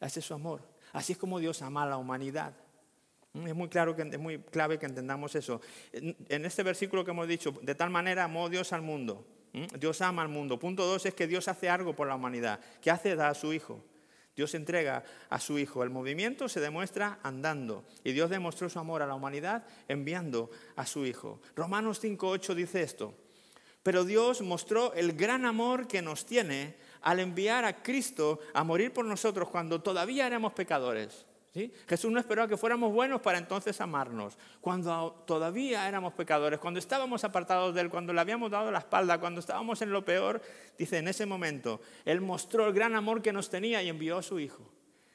[0.00, 0.60] Es su amor.
[0.92, 2.54] Así es como Dios ama a la humanidad.
[3.46, 5.60] Es muy claro que es muy clave que entendamos eso.
[5.92, 9.26] En este versículo que hemos dicho, de tal manera amó Dios al mundo.
[9.78, 10.58] Dios ama al mundo.
[10.58, 12.60] Punto dos es que Dios hace algo por la humanidad.
[12.80, 13.16] ¿Qué hace?
[13.16, 13.82] Da a su Hijo.
[14.36, 15.82] Dios entrega a su Hijo.
[15.82, 17.84] El movimiento se demuestra andando.
[18.04, 21.40] Y Dios demostró su amor a la humanidad enviando a su Hijo.
[21.56, 23.14] Romanos 5.8 dice esto.
[23.82, 28.92] Pero Dios mostró el gran amor que nos tiene al enviar a Cristo a morir
[28.92, 31.26] por nosotros cuando todavía éramos pecadores.
[31.86, 34.38] Jesús no esperó a que fuéramos buenos para entonces amarnos.
[34.60, 39.18] Cuando todavía éramos pecadores, cuando estábamos apartados de Él, cuando le habíamos dado la espalda,
[39.18, 40.40] cuando estábamos en lo peor,
[40.78, 44.22] dice, en ese momento, Él mostró el gran amor que nos tenía y envió a
[44.22, 44.62] su Hijo.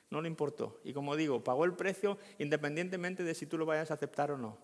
[0.09, 0.79] No le importó.
[0.83, 4.37] Y como digo, pagó el precio independientemente de si tú lo vayas a aceptar o
[4.37, 4.57] no.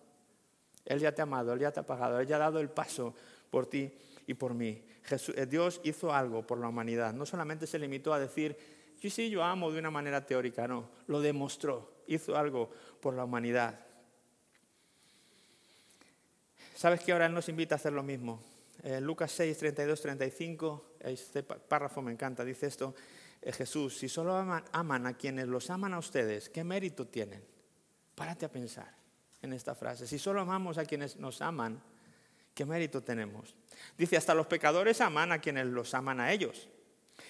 [0.84, 2.70] Él ya te ha amado, Él ya te ha pagado, Él ya ha dado el
[2.70, 3.14] paso
[3.50, 3.92] por ti
[4.26, 4.82] y por mí.
[5.10, 7.12] Eh, Dios hizo algo por la humanidad.
[7.12, 8.56] No solamente se limitó a decir,
[9.00, 13.24] Sí, sí, yo amo de una manera teórica, no, lo demostró, hizo algo por la
[13.24, 13.80] humanidad.
[16.74, 18.42] ¿Sabes que ahora Él nos invita a hacer lo mismo?
[18.82, 22.94] Eh, Lucas 6, 32, 35, este párrafo me encanta, dice esto,
[23.40, 27.42] eh, Jesús, si solo aman, aman, a quienes los aman a ustedes, ¿qué mérito tienen?
[28.14, 29.00] Párate a pensar.
[29.42, 30.06] en esta frase.
[30.06, 31.82] Si solo amamos a quienes nos aman,
[32.54, 33.54] ¿qué mérito tenemos?
[33.96, 36.68] Dice, hasta los pecadores aman a quienes los aman a ellos.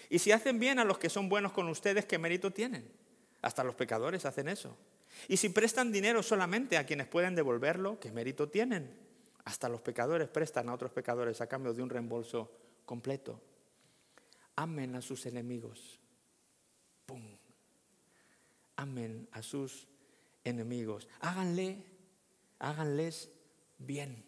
[0.09, 2.91] Y si hacen bien a los que son buenos con ustedes, ¿qué mérito tienen?
[3.43, 4.77] Hasta los pecadores hacen eso.
[5.29, 8.97] Y si prestan dinero solamente a quienes pueden devolverlo, ¿qué mérito tienen?
[9.45, 12.51] Hasta los pecadores prestan a otros pecadores a cambio de un reembolso
[12.85, 13.41] completo.
[14.57, 15.99] Amen a sus enemigos.
[17.07, 17.23] ¡Pum!
[18.77, 19.87] Amen a sus
[20.45, 21.09] enemigos.
[21.21, 21.83] Háganle,
[22.59, 23.31] háganles
[23.79, 24.25] bien.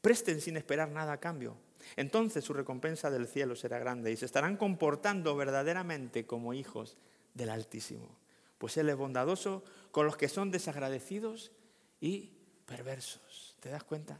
[0.00, 1.56] Presten sin esperar nada a cambio.
[1.94, 6.96] Entonces su recompensa del cielo será grande y se estarán comportando verdaderamente como hijos
[7.34, 8.18] del Altísimo.
[8.58, 11.52] Pues Él es bondadoso con los que son desagradecidos
[12.00, 12.32] y
[12.66, 13.56] perversos.
[13.60, 14.18] ¿Te das cuenta?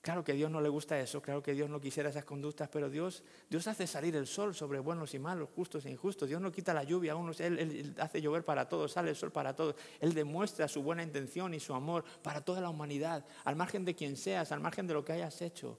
[0.00, 2.68] Claro que a Dios no le gusta eso, claro que Dios no quisiera esas conductas,
[2.68, 6.28] pero Dios, Dios hace salir el sol sobre buenos y malos, justos e injustos.
[6.28, 9.16] Dios no quita la lluvia a unos, él, él, hace llover para todos, sale el
[9.16, 9.74] sol para todos.
[10.00, 13.94] Él demuestra su buena intención y su amor para toda la humanidad, al margen de
[13.94, 15.78] quien seas, al margen de lo que hayas hecho.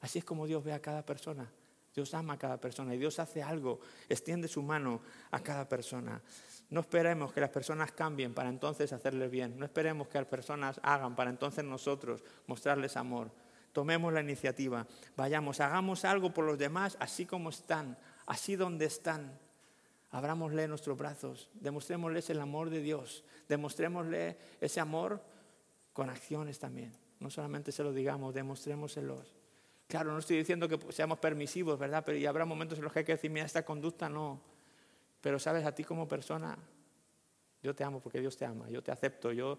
[0.00, 1.50] Así es como Dios ve a cada persona.
[1.94, 6.22] Dios ama a cada persona y Dios hace algo, extiende su mano a cada persona.
[6.70, 9.58] No esperemos que las personas cambien para entonces hacerles bien.
[9.58, 13.32] No esperemos que las personas hagan para entonces nosotros mostrarles amor.
[13.72, 14.86] Tomemos la iniciativa,
[15.16, 19.38] vayamos, hagamos algo por los demás así como están, así donde están.
[20.12, 25.22] Abrámosle nuestros brazos, demostrémosles el amor de Dios, demostrémosle ese amor
[25.92, 26.92] con acciones también.
[27.20, 29.39] No solamente se lo digamos, demostrémoselos.
[29.90, 32.04] Claro, no estoy diciendo que seamos permisivos, ¿verdad?
[32.06, 34.40] Pero y habrá momentos en los que hay que decir, mira, esta conducta no.
[35.20, 36.56] Pero sabes, a ti como persona,
[37.60, 39.58] yo te amo porque Dios te ama, yo te acepto, yo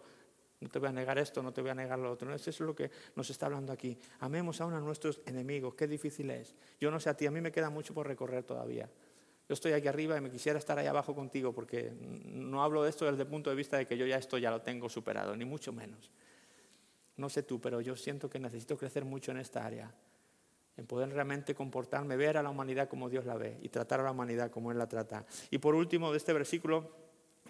[0.61, 2.33] no te voy a negar esto, no te voy a negar lo otro.
[2.33, 3.99] Eso es lo que nos está hablando aquí.
[4.21, 6.55] Amemos aún a nuestros enemigos, qué difícil es.
[6.79, 8.89] Yo no sé a ti, a mí me queda mucho por recorrer todavía.
[9.49, 12.89] Yo estoy aquí arriba y me quisiera estar ahí abajo contigo porque no hablo de
[12.89, 15.35] esto desde el punto de vista de que yo ya esto ya lo tengo superado,
[15.35, 16.09] ni mucho menos.
[17.17, 19.93] No sé tú, pero yo siento que necesito crecer mucho en esta área
[20.81, 24.03] en poder realmente comportarme, ver a la humanidad como Dios la ve y tratar a
[24.03, 25.25] la humanidad como Él la trata.
[25.51, 26.89] Y por último, de este versículo,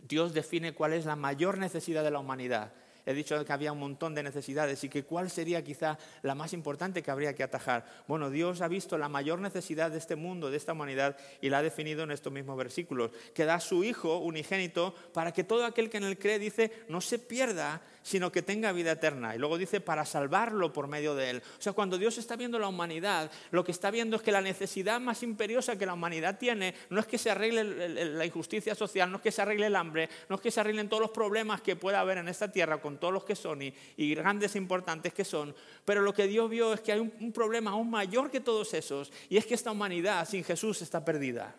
[0.05, 2.73] Dios define cuál es la mayor necesidad de la humanidad.
[3.05, 6.53] He dicho que había un montón de necesidades y que cuál sería quizá la más
[6.53, 7.85] importante que habría que atajar.
[8.07, 11.59] Bueno, Dios ha visto la mayor necesidad de este mundo, de esta humanidad, y la
[11.59, 15.89] ha definido en estos mismos versículos, que da su Hijo unigénito para que todo aquel
[15.89, 19.35] que en él cree, dice, no se pierda, sino que tenga vida eterna.
[19.35, 21.43] Y luego dice, para salvarlo por medio de él.
[21.57, 24.41] O sea, cuando Dios está viendo la humanidad, lo que está viendo es que la
[24.41, 27.63] necesidad más imperiosa que la humanidad tiene no es que se arregle
[28.05, 30.89] la injusticia social, no es que se arregle el hambre, no es que se arreglen
[30.89, 34.55] todos los problemas que pueda haber en esta tierra todos los que son y, grandes
[34.55, 37.89] e importantes que son, pero lo que Dios vio es que hay un, problema aún
[37.89, 41.55] mayor que todos esos, y es que esta humanidad sin Jesús está perdida.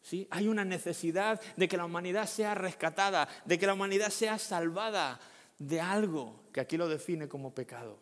[0.00, 0.26] ¿Sí?
[0.30, 5.20] Hay una necesidad de que la humanidad sea rescatada, de que la humanidad sea salvada
[5.58, 7.98] de algo que aquí lo define como pecado.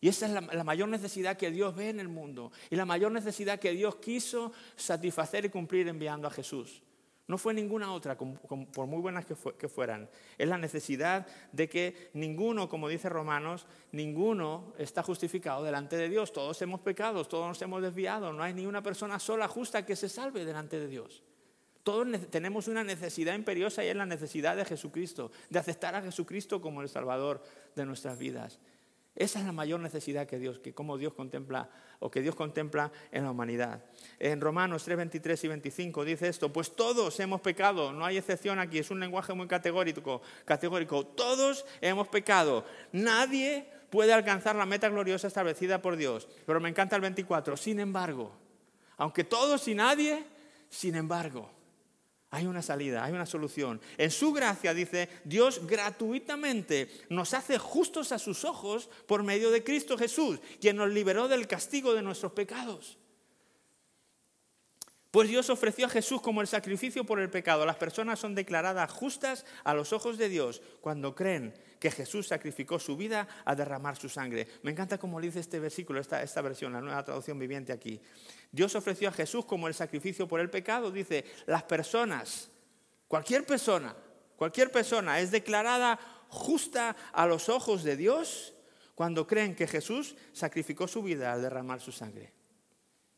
[0.00, 3.12] Y esa es la, mayor necesidad que Dios ve en el mundo y la mayor
[3.12, 6.82] necesidad que Dios quiso satisfacer y cumplir enviando a Jesús.
[7.30, 10.10] No fue ninguna otra, por muy buenas que, que, fueran.
[10.36, 16.32] Es la necesidad de que ninguno, como dice Romanos, ninguno está justificado delante de Dios.
[16.32, 18.32] Todos hemos pecado, todos nos hemos desviado.
[18.32, 21.22] No hay ni una persona sola justa que se salve delante de Dios.
[21.84, 26.60] Todos tenemos una necesidad imperiosa y es la necesidad de Jesucristo, de aceptar a Jesucristo
[26.60, 27.44] como el Salvador
[27.76, 28.58] de nuestras vidas.
[29.16, 31.68] Esa es la mayor necesidad que Dios, que como Dios contempla
[31.98, 33.84] o que Dios contempla en la humanidad.
[34.18, 38.58] En Romanos 3, 23 y 25 dice esto, pues todos hemos pecado, no hay excepción
[38.58, 41.04] aquí, es un lenguaje muy categórico, categórico.
[41.04, 42.64] Todos hemos pecado.
[42.92, 46.28] Nadie puede alcanzar la meta gloriosa establecida por Dios.
[46.46, 48.32] Pero me encanta el 24, sin embargo,
[48.96, 50.24] aunque todos y nadie,
[50.68, 51.50] sin embargo,
[52.30, 53.80] hay una salida, hay una solución.
[53.98, 59.64] En su gracia, dice, Dios gratuitamente nos hace justos a sus ojos por medio de
[59.64, 62.98] Cristo Jesús, quien nos liberó del castigo de nuestros pecados.
[65.10, 67.66] Pues Dios ofreció a Jesús como el sacrificio por el pecado.
[67.66, 72.78] Las personas son declaradas justas a los ojos de Dios cuando creen que Jesús sacrificó
[72.78, 74.46] su vida a derramar su sangre.
[74.62, 78.00] Me encanta cómo dice este versículo, esta, esta versión, la nueva traducción viviente aquí.
[78.52, 80.92] Dios ofreció a Jesús como el sacrificio por el pecado.
[80.92, 82.48] Dice, las personas,
[83.08, 83.96] cualquier persona,
[84.36, 88.54] cualquier persona es declarada justa a los ojos de Dios
[88.94, 92.39] cuando creen que Jesús sacrificó su vida al derramar su sangre.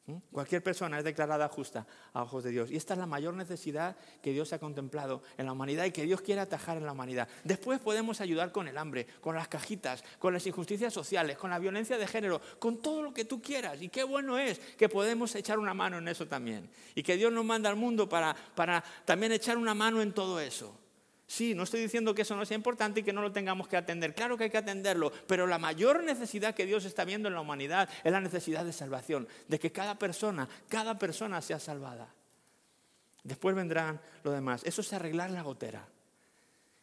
[0.06, 0.16] ¿Mm?
[0.32, 2.70] Cualquier persona es declarada justa a ojos de Dios.
[2.72, 6.02] Y esta es la mayor necesidad que Dios ha contemplado en la humanidad y que
[6.02, 7.28] Dios quiere atajar en la humanidad.
[7.44, 11.60] Después podemos ayudar con el hambre, con las cajitas, con las injusticias sociales, con la
[11.60, 13.80] violencia de género, con todo lo que tú quieras.
[13.80, 16.68] Y qué bueno es que podemos echar una mano en eso también.
[16.96, 20.40] Y que Dios nos manda al mundo para, para también echar una mano en todo
[20.40, 20.81] eso.
[21.32, 23.78] Sí, no estoy diciendo que eso no sea importante y que no lo tengamos que
[23.78, 24.14] atender.
[24.14, 27.40] Claro que hay que atenderlo, pero la mayor necesidad que Dios está viendo en la
[27.40, 32.12] humanidad es la necesidad de salvación, de que cada persona, cada persona sea salvada.
[33.24, 34.60] Después vendrán lo demás.
[34.64, 35.88] Eso es arreglar la gotera.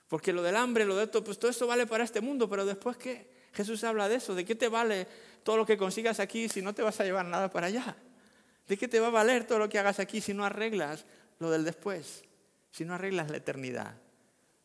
[0.07, 2.65] Porque lo del hambre, lo de esto, pues todo eso vale para este mundo, pero
[2.65, 3.29] después qué?
[3.53, 5.05] Jesús habla de eso, ¿de qué te vale
[5.43, 7.95] todo lo que consigas aquí si no te vas a llevar nada para allá?
[8.67, 11.05] ¿De qué te va a valer todo lo que hagas aquí si no arreglas
[11.37, 12.23] lo del después?
[12.71, 13.93] Si no arreglas la eternidad.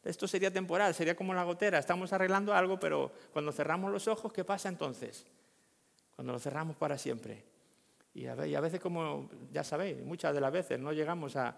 [0.05, 1.79] Esto sería temporal, sería como la gotera.
[1.79, 5.27] Estamos arreglando algo, pero cuando cerramos los ojos, ¿qué pasa entonces?
[6.15, 7.45] Cuando lo cerramos para siempre.
[8.15, 11.57] Y a veces, como ya sabéis, muchas de las veces no llegamos a,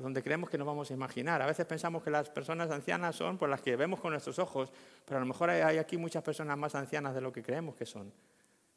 [0.00, 1.42] donde creemos que nos vamos a imaginar.
[1.42, 4.72] A veces pensamos que las personas ancianas son por las que vemos con nuestros ojos,
[5.04, 7.84] pero a lo mejor hay aquí muchas personas más ancianas de lo que creemos que
[7.84, 8.10] son.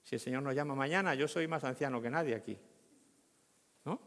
[0.04, 2.60] Si el Señor nos llama mañana, yo soy más anciano que nadie aquí.
[3.86, 4.02] ¿No?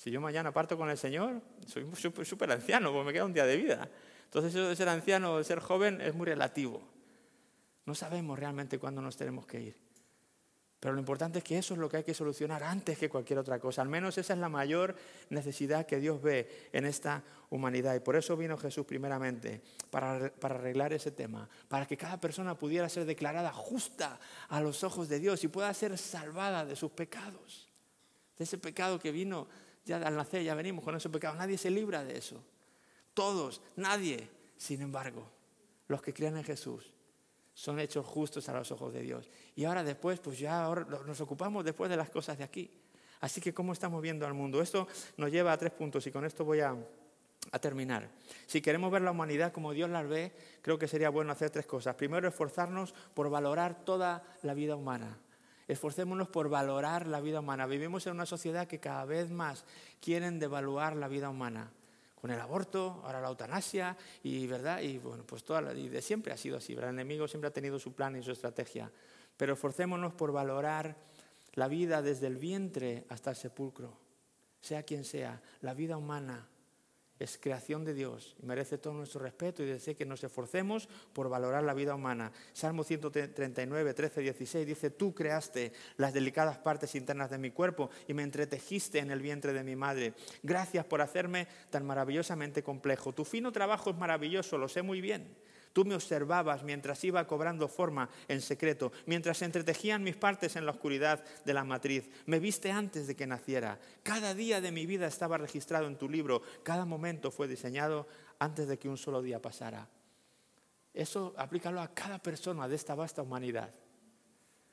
[0.00, 1.86] Si yo mañana parto con el Señor, soy
[2.24, 3.86] súper anciano, porque me queda un día de vida.
[4.24, 6.80] Entonces eso de ser anciano o de ser joven es muy relativo.
[7.84, 9.76] No sabemos realmente cuándo nos tenemos que ir.
[10.80, 13.40] Pero lo importante es que eso es lo que hay que solucionar antes que cualquier
[13.40, 13.82] otra cosa.
[13.82, 14.96] Al menos esa es la mayor
[15.28, 17.94] necesidad que Dios ve en esta humanidad.
[17.94, 19.60] Y por eso vino Jesús primeramente,
[19.90, 24.82] para, para, arreglar ese tema, para que cada persona pudiera ser declarada justa a los
[24.82, 27.68] ojos de Dios y pueda ser salvada de sus pecados.
[28.38, 29.46] De ese pecado que vino
[29.84, 31.34] ya al nacer ya venimos con ese pecado.
[31.36, 32.42] Nadie se libra de eso.
[33.14, 34.28] Todos, nadie.
[34.56, 35.26] Sin embargo,
[35.88, 36.92] los que creen en Jesús
[37.54, 39.28] son hechos justos a los ojos de Dios.
[39.56, 42.70] Y ahora después, pues ya ahora nos ocupamos después de las cosas de aquí.
[43.20, 44.62] Así que, ¿cómo estamos viendo al mundo?
[44.62, 46.74] Esto nos lleva a tres puntos y con esto voy a,
[47.52, 48.08] a terminar.
[48.46, 51.66] Si queremos ver la humanidad como Dios la ve, creo que sería bueno hacer tres
[51.66, 51.94] cosas.
[51.96, 55.18] Primero, esforzarnos por valorar toda la vida humana.
[55.70, 57.64] Esforcémonos por valorar la vida humana.
[57.64, 59.64] Vivimos en una sociedad que cada vez más
[60.00, 61.70] quieren devaluar la vida humana.
[62.20, 66.32] Con el aborto, ahora la eutanasia, y verdad, y bueno, pues toda y de siempre
[66.32, 66.72] ha sido así.
[66.72, 68.90] El enemigo siempre ha tenido su plan y su estrategia.
[69.36, 70.96] Pero esforcémonos por valorar
[71.54, 73.96] la vida desde el vientre hasta el sepulcro,
[74.60, 76.48] sea quien sea, la vida humana
[77.20, 81.28] es creación de Dios y merece todo nuestro respeto y deseo que nos esforcemos por
[81.28, 82.32] valorar la vida humana.
[82.54, 88.14] Salmo 139, 13, 16 dice, tú creaste las delicadas partes internas de mi cuerpo y
[88.14, 90.14] me entretejiste en el vientre de mi madre.
[90.42, 93.12] Gracias por hacerme tan maravillosamente complejo.
[93.12, 95.28] Tu fino trabajo es maravilloso, lo sé muy bien.
[95.72, 100.66] Tú me observabas mientras iba cobrando forma en secreto, mientras se entretejían mis partes en
[100.66, 102.08] la oscuridad de la matriz.
[102.26, 103.78] Me viste antes de que naciera.
[104.02, 106.42] Cada día de mi vida estaba registrado en tu libro.
[106.64, 109.88] Cada momento fue diseñado antes de que un solo día pasara.
[110.92, 113.72] Eso aplícalo a cada persona de esta vasta humanidad.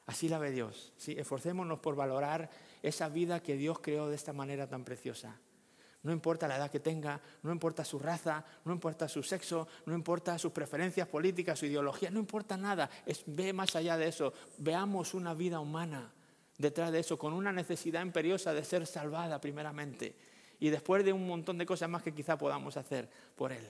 [0.07, 0.93] Así la ve Dios.
[0.97, 1.15] ¿sí?
[1.17, 2.49] Esforcémonos por valorar
[2.81, 5.39] esa vida que Dios creó de esta manera tan preciosa.
[6.03, 9.93] No importa la edad que tenga, no importa su raza, no importa su sexo, no
[9.93, 12.89] importa sus preferencias políticas, su ideología, no importa nada.
[13.25, 14.33] ve más allá de eso.
[14.57, 16.13] Veamos una vida humana
[16.57, 20.15] detrás de eso, con una necesidad imperiosa de ser salvada primeramente.
[20.59, 23.67] Y después de un montón de cosas más que quizá podamos hacer por él.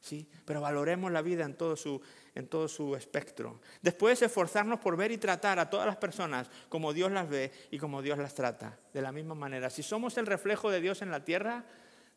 [0.00, 0.28] ¿Sí?
[0.44, 2.00] Pero valoremos la vida en todo, su,
[2.34, 3.60] en todo su espectro.
[3.82, 7.78] Después esforzarnos por ver y tratar a todas las personas como Dios las ve y
[7.78, 9.70] como Dios las trata, de la misma manera.
[9.70, 11.64] Si somos el reflejo de Dios en la tierra,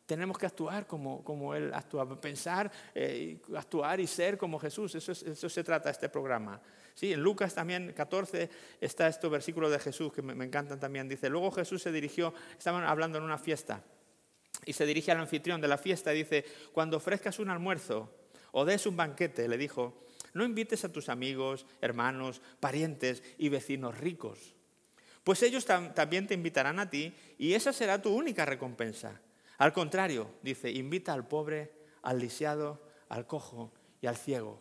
[0.06, 4.94] tenemos que actuar como, como Él actúa, pensar, eh, actuar y ser como Jesús.
[4.94, 6.60] Eso, eso se trata este programa.
[6.94, 11.08] Sí, en Lucas también 14 está este versículo de Jesús que me, me encantan también.
[11.08, 13.82] Dice, luego Jesús se dirigió, estaban hablando en una fiesta
[14.64, 18.12] y se dirige al anfitrión de la fiesta y dice, cuando ofrezcas un almuerzo
[18.52, 23.98] o des un banquete, le dijo, no invites a tus amigos, hermanos, parientes y vecinos
[23.98, 24.54] ricos,
[25.24, 29.20] pues ellos también te invitarán a ti y esa será tu única recompensa.
[29.58, 31.72] Al contrario, dice, invita al pobre,
[32.02, 34.60] al lisiado, al cojo y al ciego.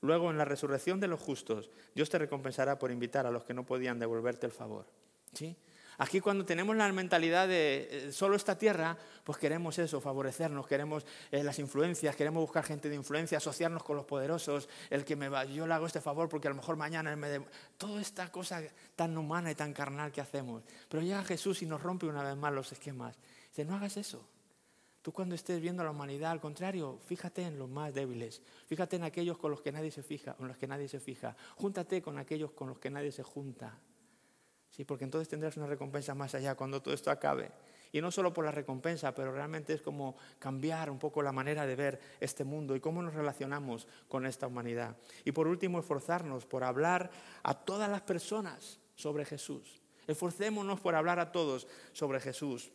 [0.00, 3.54] Luego, en la resurrección de los justos, Dios te recompensará por invitar a los que
[3.54, 4.86] no podían devolverte el favor.
[5.32, 5.56] ¿Sí?
[5.98, 11.06] Aquí cuando tenemos la mentalidad de eh, solo esta tierra, pues queremos eso, favorecernos, queremos
[11.30, 15.28] eh, las influencias, queremos buscar gente de influencia, asociarnos con los poderosos, el que me
[15.28, 17.42] va, yo le hago este favor porque a lo mejor mañana me de...
[17.78, 18.62] Toda esta cosa
[18.96, 20.62] tan humana y tan carnal que hacemos.
[20.88, 23.16] Pero llega Jesús y nos rompe una vez más los esquemas.
[23.48, 24.26] Dice, no hagas eso.
[25.04, 28.96] Tú cuando estés viendo a la humanidad, al contrario, fíjate en los más débiles, fíjate
[28.96, 32.00] en aquellos con los que nadie se fija, con los que nadie se fija, júntate
[32.00, 33.78] con aquellos con los que nadie se junta.
[34.74, 37.52] Sí, porque entonces tendrás una recompensa más allá cuando todo esto acabe.
[37.92, 41.64] Y no solo por la recompensa, pero realmente es como cambiar un poco la manera
[41.64, 44.96] de ver este mundo y cómo nos relacionamos con esta humanidad.
[45.24, 47.08] Y por último, esforzarnos por hablar
[47.44, 49.80] a todas las personas sobre Jesús.
[50.08, 52.72] Esforcémonos por hablar a todos sobre Jesús.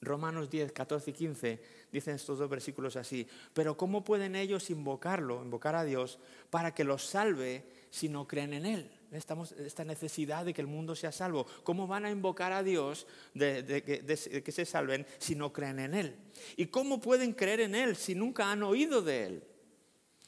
[0.00, 3.26] Romanos 10, 14 y 15 dicen estos dos versículos así.
[3.54, 6.18] Pero ¿cómo pueden ellos invocarlo, invocar a Dios,
[6.50, 8.90] para que los salve si no creen en Él?
[9.12, 11.46] Estamos, esta necesidad de que el mundo sea salvo.
[11.62, 16.16] ¿Cómo van a invocar a Dios de, que se salven si no creen en Él?
[16.56, 19.44] ¿Y cómo pueden creer en Él si nunca han oído de Él?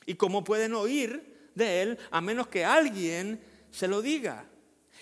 [0.07, 3.41] ¿Y cómo pueden oír de Él a menos que alguien
[3.71, 4.49] se lo diga?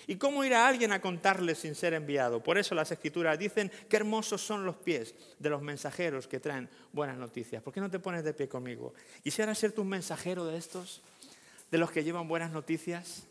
[0.06, 2.42] ¿Y cómo irá alguien a contarles sin ser enviado?
[2.42, 6.68] Por eso las escrituras dicen que hermosos son los pies de los mensajeros que traen
[6.92, 7.62] buenas noticias.
[7.62, 8.94] ¿Por qué no te pones de pie conmigo?
[9.22, 11.02] ¿Quisiera ser tu mensajero de estos?
[11.70, 13.24] ¿De los que llevan buenas noticias?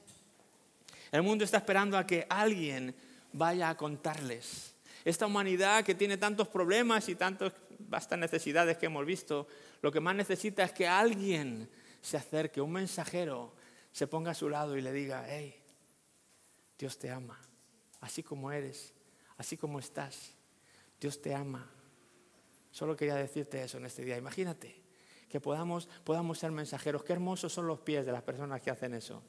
[1.11, 2.93] El mundo está esperando a que alguien
[3.31, 4.73] vaya a contarles.
[5.05, 9.47] Esta humanidad que tiene tantos problemas y tantas vastas necesidades que hemos visto,
[9.81, 11.69] lo que más necesita es que alguien
[12.01, 13.53] se acerque, un mensajero
[13.91, 15.55] se ponga a su lado y le diga, hey,
[16.77, 17.39] Dios te ama,
[18.01, 18.93] así como eres,
[19.37, 20.33] así como estás.
[20.99, 21.69] Dios te ama.
[22.71, 24.17] Solo quería decirte eso en este día.
[24.17, 24.83] Imagínate
[25.29, 27.03] que podamos, podamos ser mensajeros.
[27.03, 29.23] Qué hermosos son los pies de las personas que hacen eso.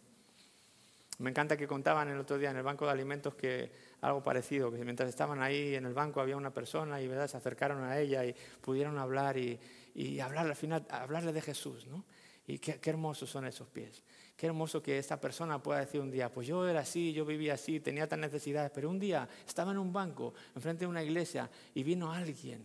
[1.18, 3.72] Me encanta que contaban el otro día en el banco de alimentos que
[4.02, 7.26] algo parecido, que mientras estaban ahí en el banco había una persona y ¿verdad?
[7.26, 9.58] se acercaron a ella y pudieron hablar y,
[9.94, 11.86] y hablar al final, hablarle de Jesús.
[11.86, 12.04] ¿no?
[12.46, 14.02] Y qué, hermosos son esos pies.
[14.36, 17.54] Qué hermoso que esta persona pueda decir un día, pues yo era así, yo vivía
[17.54, 21.50] así, tenía tan necesidades, pero un día estaba en un banco, enfrente de una iglesia,
[21.74, 22.64] y vino alguien.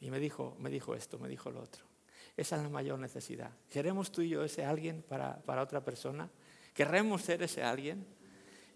[0.00, 1.84] Y me dijo, me dijo esto, me dijo lo otro.
[2.36, 3.50] Esa es la mayor necesidad.
[3.68, 6.30] ¿Queremos tú y yo ese alguien para, para otra persona?
[6.72, 8.06] ¿Queremos ser ese alguien?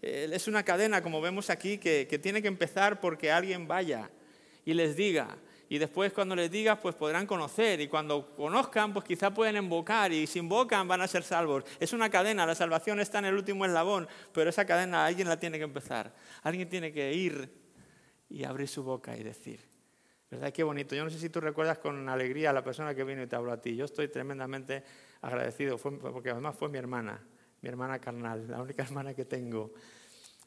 [0.01, 4.11] Eh, es una cadena, como vemos aquí, que, que tiene que empezar porque alguien vaya
[4.65, 9.05] y les diga, y después cuando les digas, pues podrán conocer, y cuando conozcan, pues
[9.05, 11.63] quizá pueden invocar, y si invocan van a ser salvos.
[11.79, 15.39] Es una cadena, la salvación está en el último eslabón, pero esa cadena alguien la
[15.39, 16.13] tiene que empezar.
[16.43, 17.49] Alguien tiene que ir
[18.29, 19.59] y abrir su boca y decir,
[20.29, 20.51] ¿verdad?
[20.51, 20.95] Qué bonito.
[20.95, 23.35] Yo no sé si tú recuerdas con alegría a la persona que vino y te
[23.35, 23.75] habló a ti.
[23.75, 24.83] Yo estoy tremendamente
[25.21, 27.19] agradecido, porque además fue mi hermana,
[27.61, 29.73] mi hermana carnal, la única hermana que tengo.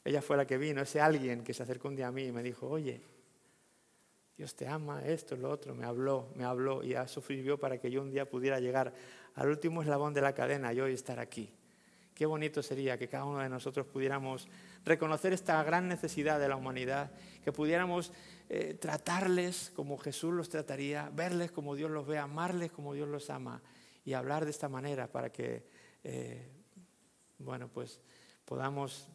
[0.03, 2.31] Ella fue la que vino, ese alguien que se acercó un día a mí y
[2.31, 3.01] me dijo, oye,
[4.39, 7.91] Dios te ama, esto, lo otro, me habló, me habló y ha sufrido para que
[7.91, 8.93] yo un día pudiera llegar
[9.35, 11.53] al último eslabón de la cadena y hoy estar aquí.
[12.15, 14.47] Qué bonito sería que cada uno de nosotros pudiéramos
[14.85, 17.11] reconocer esta gran necesidad de la humanidad,
[17.43, 18.13] que pudiéramos
[18.47, 23.29] eh, tratarles como Jesús los trataría, verles como Dios los ve, amarles como Dios los
[23.29, 23.61] ama
[24.05, 25.65] y hablar de esta manera para que,
[26.05, 26.47] eh,
[27.39, 27.99] bueno, pues
[28.45, 29.09] podamos,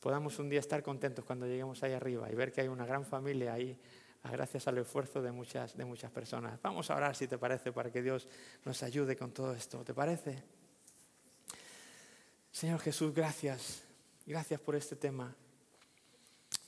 [0.00, 3.04] podamos un día estar contentos cuando lleguemos ahí arriba y ver que hay una gran
[3.04, 3.78] familia ahí
[4.32, 6.60] gracias al esfuerzo de muchas, de muchas personas.
[6.62, 8.26] Vamos a orar, si te parece, para que Dios
[8.64, 9.84] nos ayude con todo esto.
[9.84, 10.42] ¿Te parece?
[12.50, 13.82] Señor Jesús, gracias.
[14.26, 15.34] Gracias por este tema.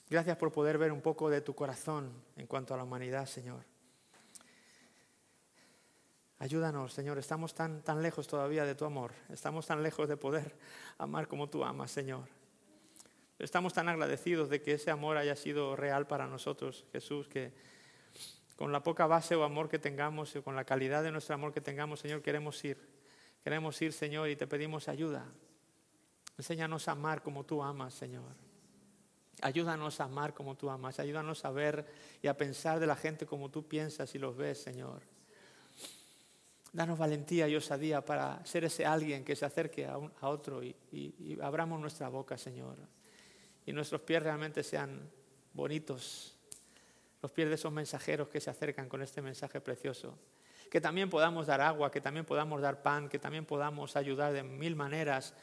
[0.08, 3.64] Gracias por poder ver un poco de tu corazón en cuanto a la humanidad, Señor.
[6.38, 7.18] Ayúdanos, Señor.
[7.18, 9.12] Estamos tan, tan lejos todavía de tu amor.
[9.30, 10.56] Estamos tan lejos de poder
[10.98, 12.28] amar como tú amas, Señor.
[13.38, 17.52] Estamos tan agradecidos de que ese amor haya sido real para nosotros, Jesús, que
[18.56, 21.52] con la poca base o amor que tengamos y con la calidad de nuestro amor
[21.52, 22.78] que tengamos, Señor, queremos ir.
[23.44, 25.26] Queremos ir, Señor, y te pedimos ayuda.
[26.38, 28.34] Enséñanos a amar como tú amas, Señor.
[29.42, 30.98] Ayúdanos a amar como tú amas.
[30.98, 31.86] Ayúdanos a ver
[32.22, 35.02] y a pensar de la gente como tú piensas y los ves, Señor.
[36.72, 41.78] Danos valentía y osadía para ser ese alguien que se acerque a, otro y abramos
[41.78, 42.76] nuestra boca, Señor
[43.66, 45.10] y nuestros pies realmente sean
[45.52, 46.36] bonitos,
[47.20, 50.16] los pies de esos mensajeros que se acercan con este mensaje precioso.
[50.70, 54.44] Que también podamos dar agua, que también podamos dar pan, que también podamos ayudar de
[54.44, 55.34] mil maneras,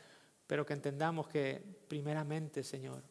[0.47, 3.03] pero que entendamos que primeramente, Señor,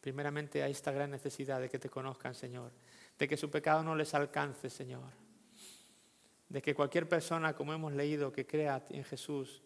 [0.00, 2.72] primeramente hay esta gran necesidad de que te conozcan, Señor,
[3.18, 5.10] de que su pecado no les alcance, Señor,
[6.48, 9.62] de que cualquier persona, como hemos leído, que crea en Jesús,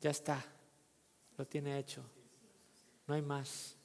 [0.00, 0.42] ya está,
[1.36, 2.04] lo tiene hecho
[3.10, 3.76] no hay más.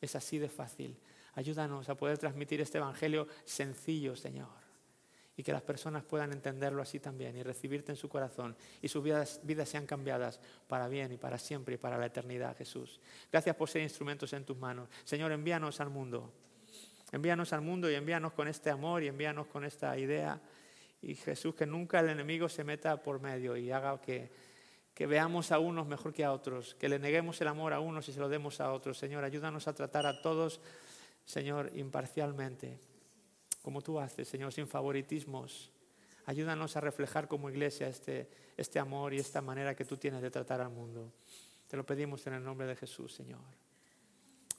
[0.00, 0.98] Es así de fácil.
[1.34, 4.48] Ayúdanos a poder transmitir este Evangelio sencillo, Señor.
[5.36, 9.02] Y que las personas puedan entenderlo así también y recibirte en su corazón y sus
[9.02, 13.00] vidas, sean cambiadas para bien y para siempre y para la eternidad, Jesús.
[13.30, 14.88] Gracias por ser instrumentos en tus manos.
[15.04, 16.32] Señor, envíanos al mundo.
[17.12, 20.40] Envíanos al mundo y envíanos con este amor y envíanos con esta idea.
[21.00, 24.51] Y Jesús, que nunca el enemigo se meta por medio y haga que
[24.94, 28.08] que veamos a unos mejor que a otros, que le neguemos el amor a unos
[28.08, 28.98] y se lo demos a otros.
[28.98, 30.60] Señor, ayúdanos a tratar a todos,
[31.24, 32.78] Señor, imparcialmente,
[33.62, 35.70] como tú haces, Señor, sin favoritismos.
[36.26, 40.30] Ayúdanos a reflejar como iglesia este, este amor y esta manera que tú tienes de
[40.30, 41.12] tratar al mundo.
[41.66, 43.40] Te lo pedimos en el nombre de Jesús, Señor.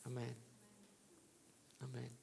[0.03, 0.35] Amén.
[1.79, 2.22] Amén.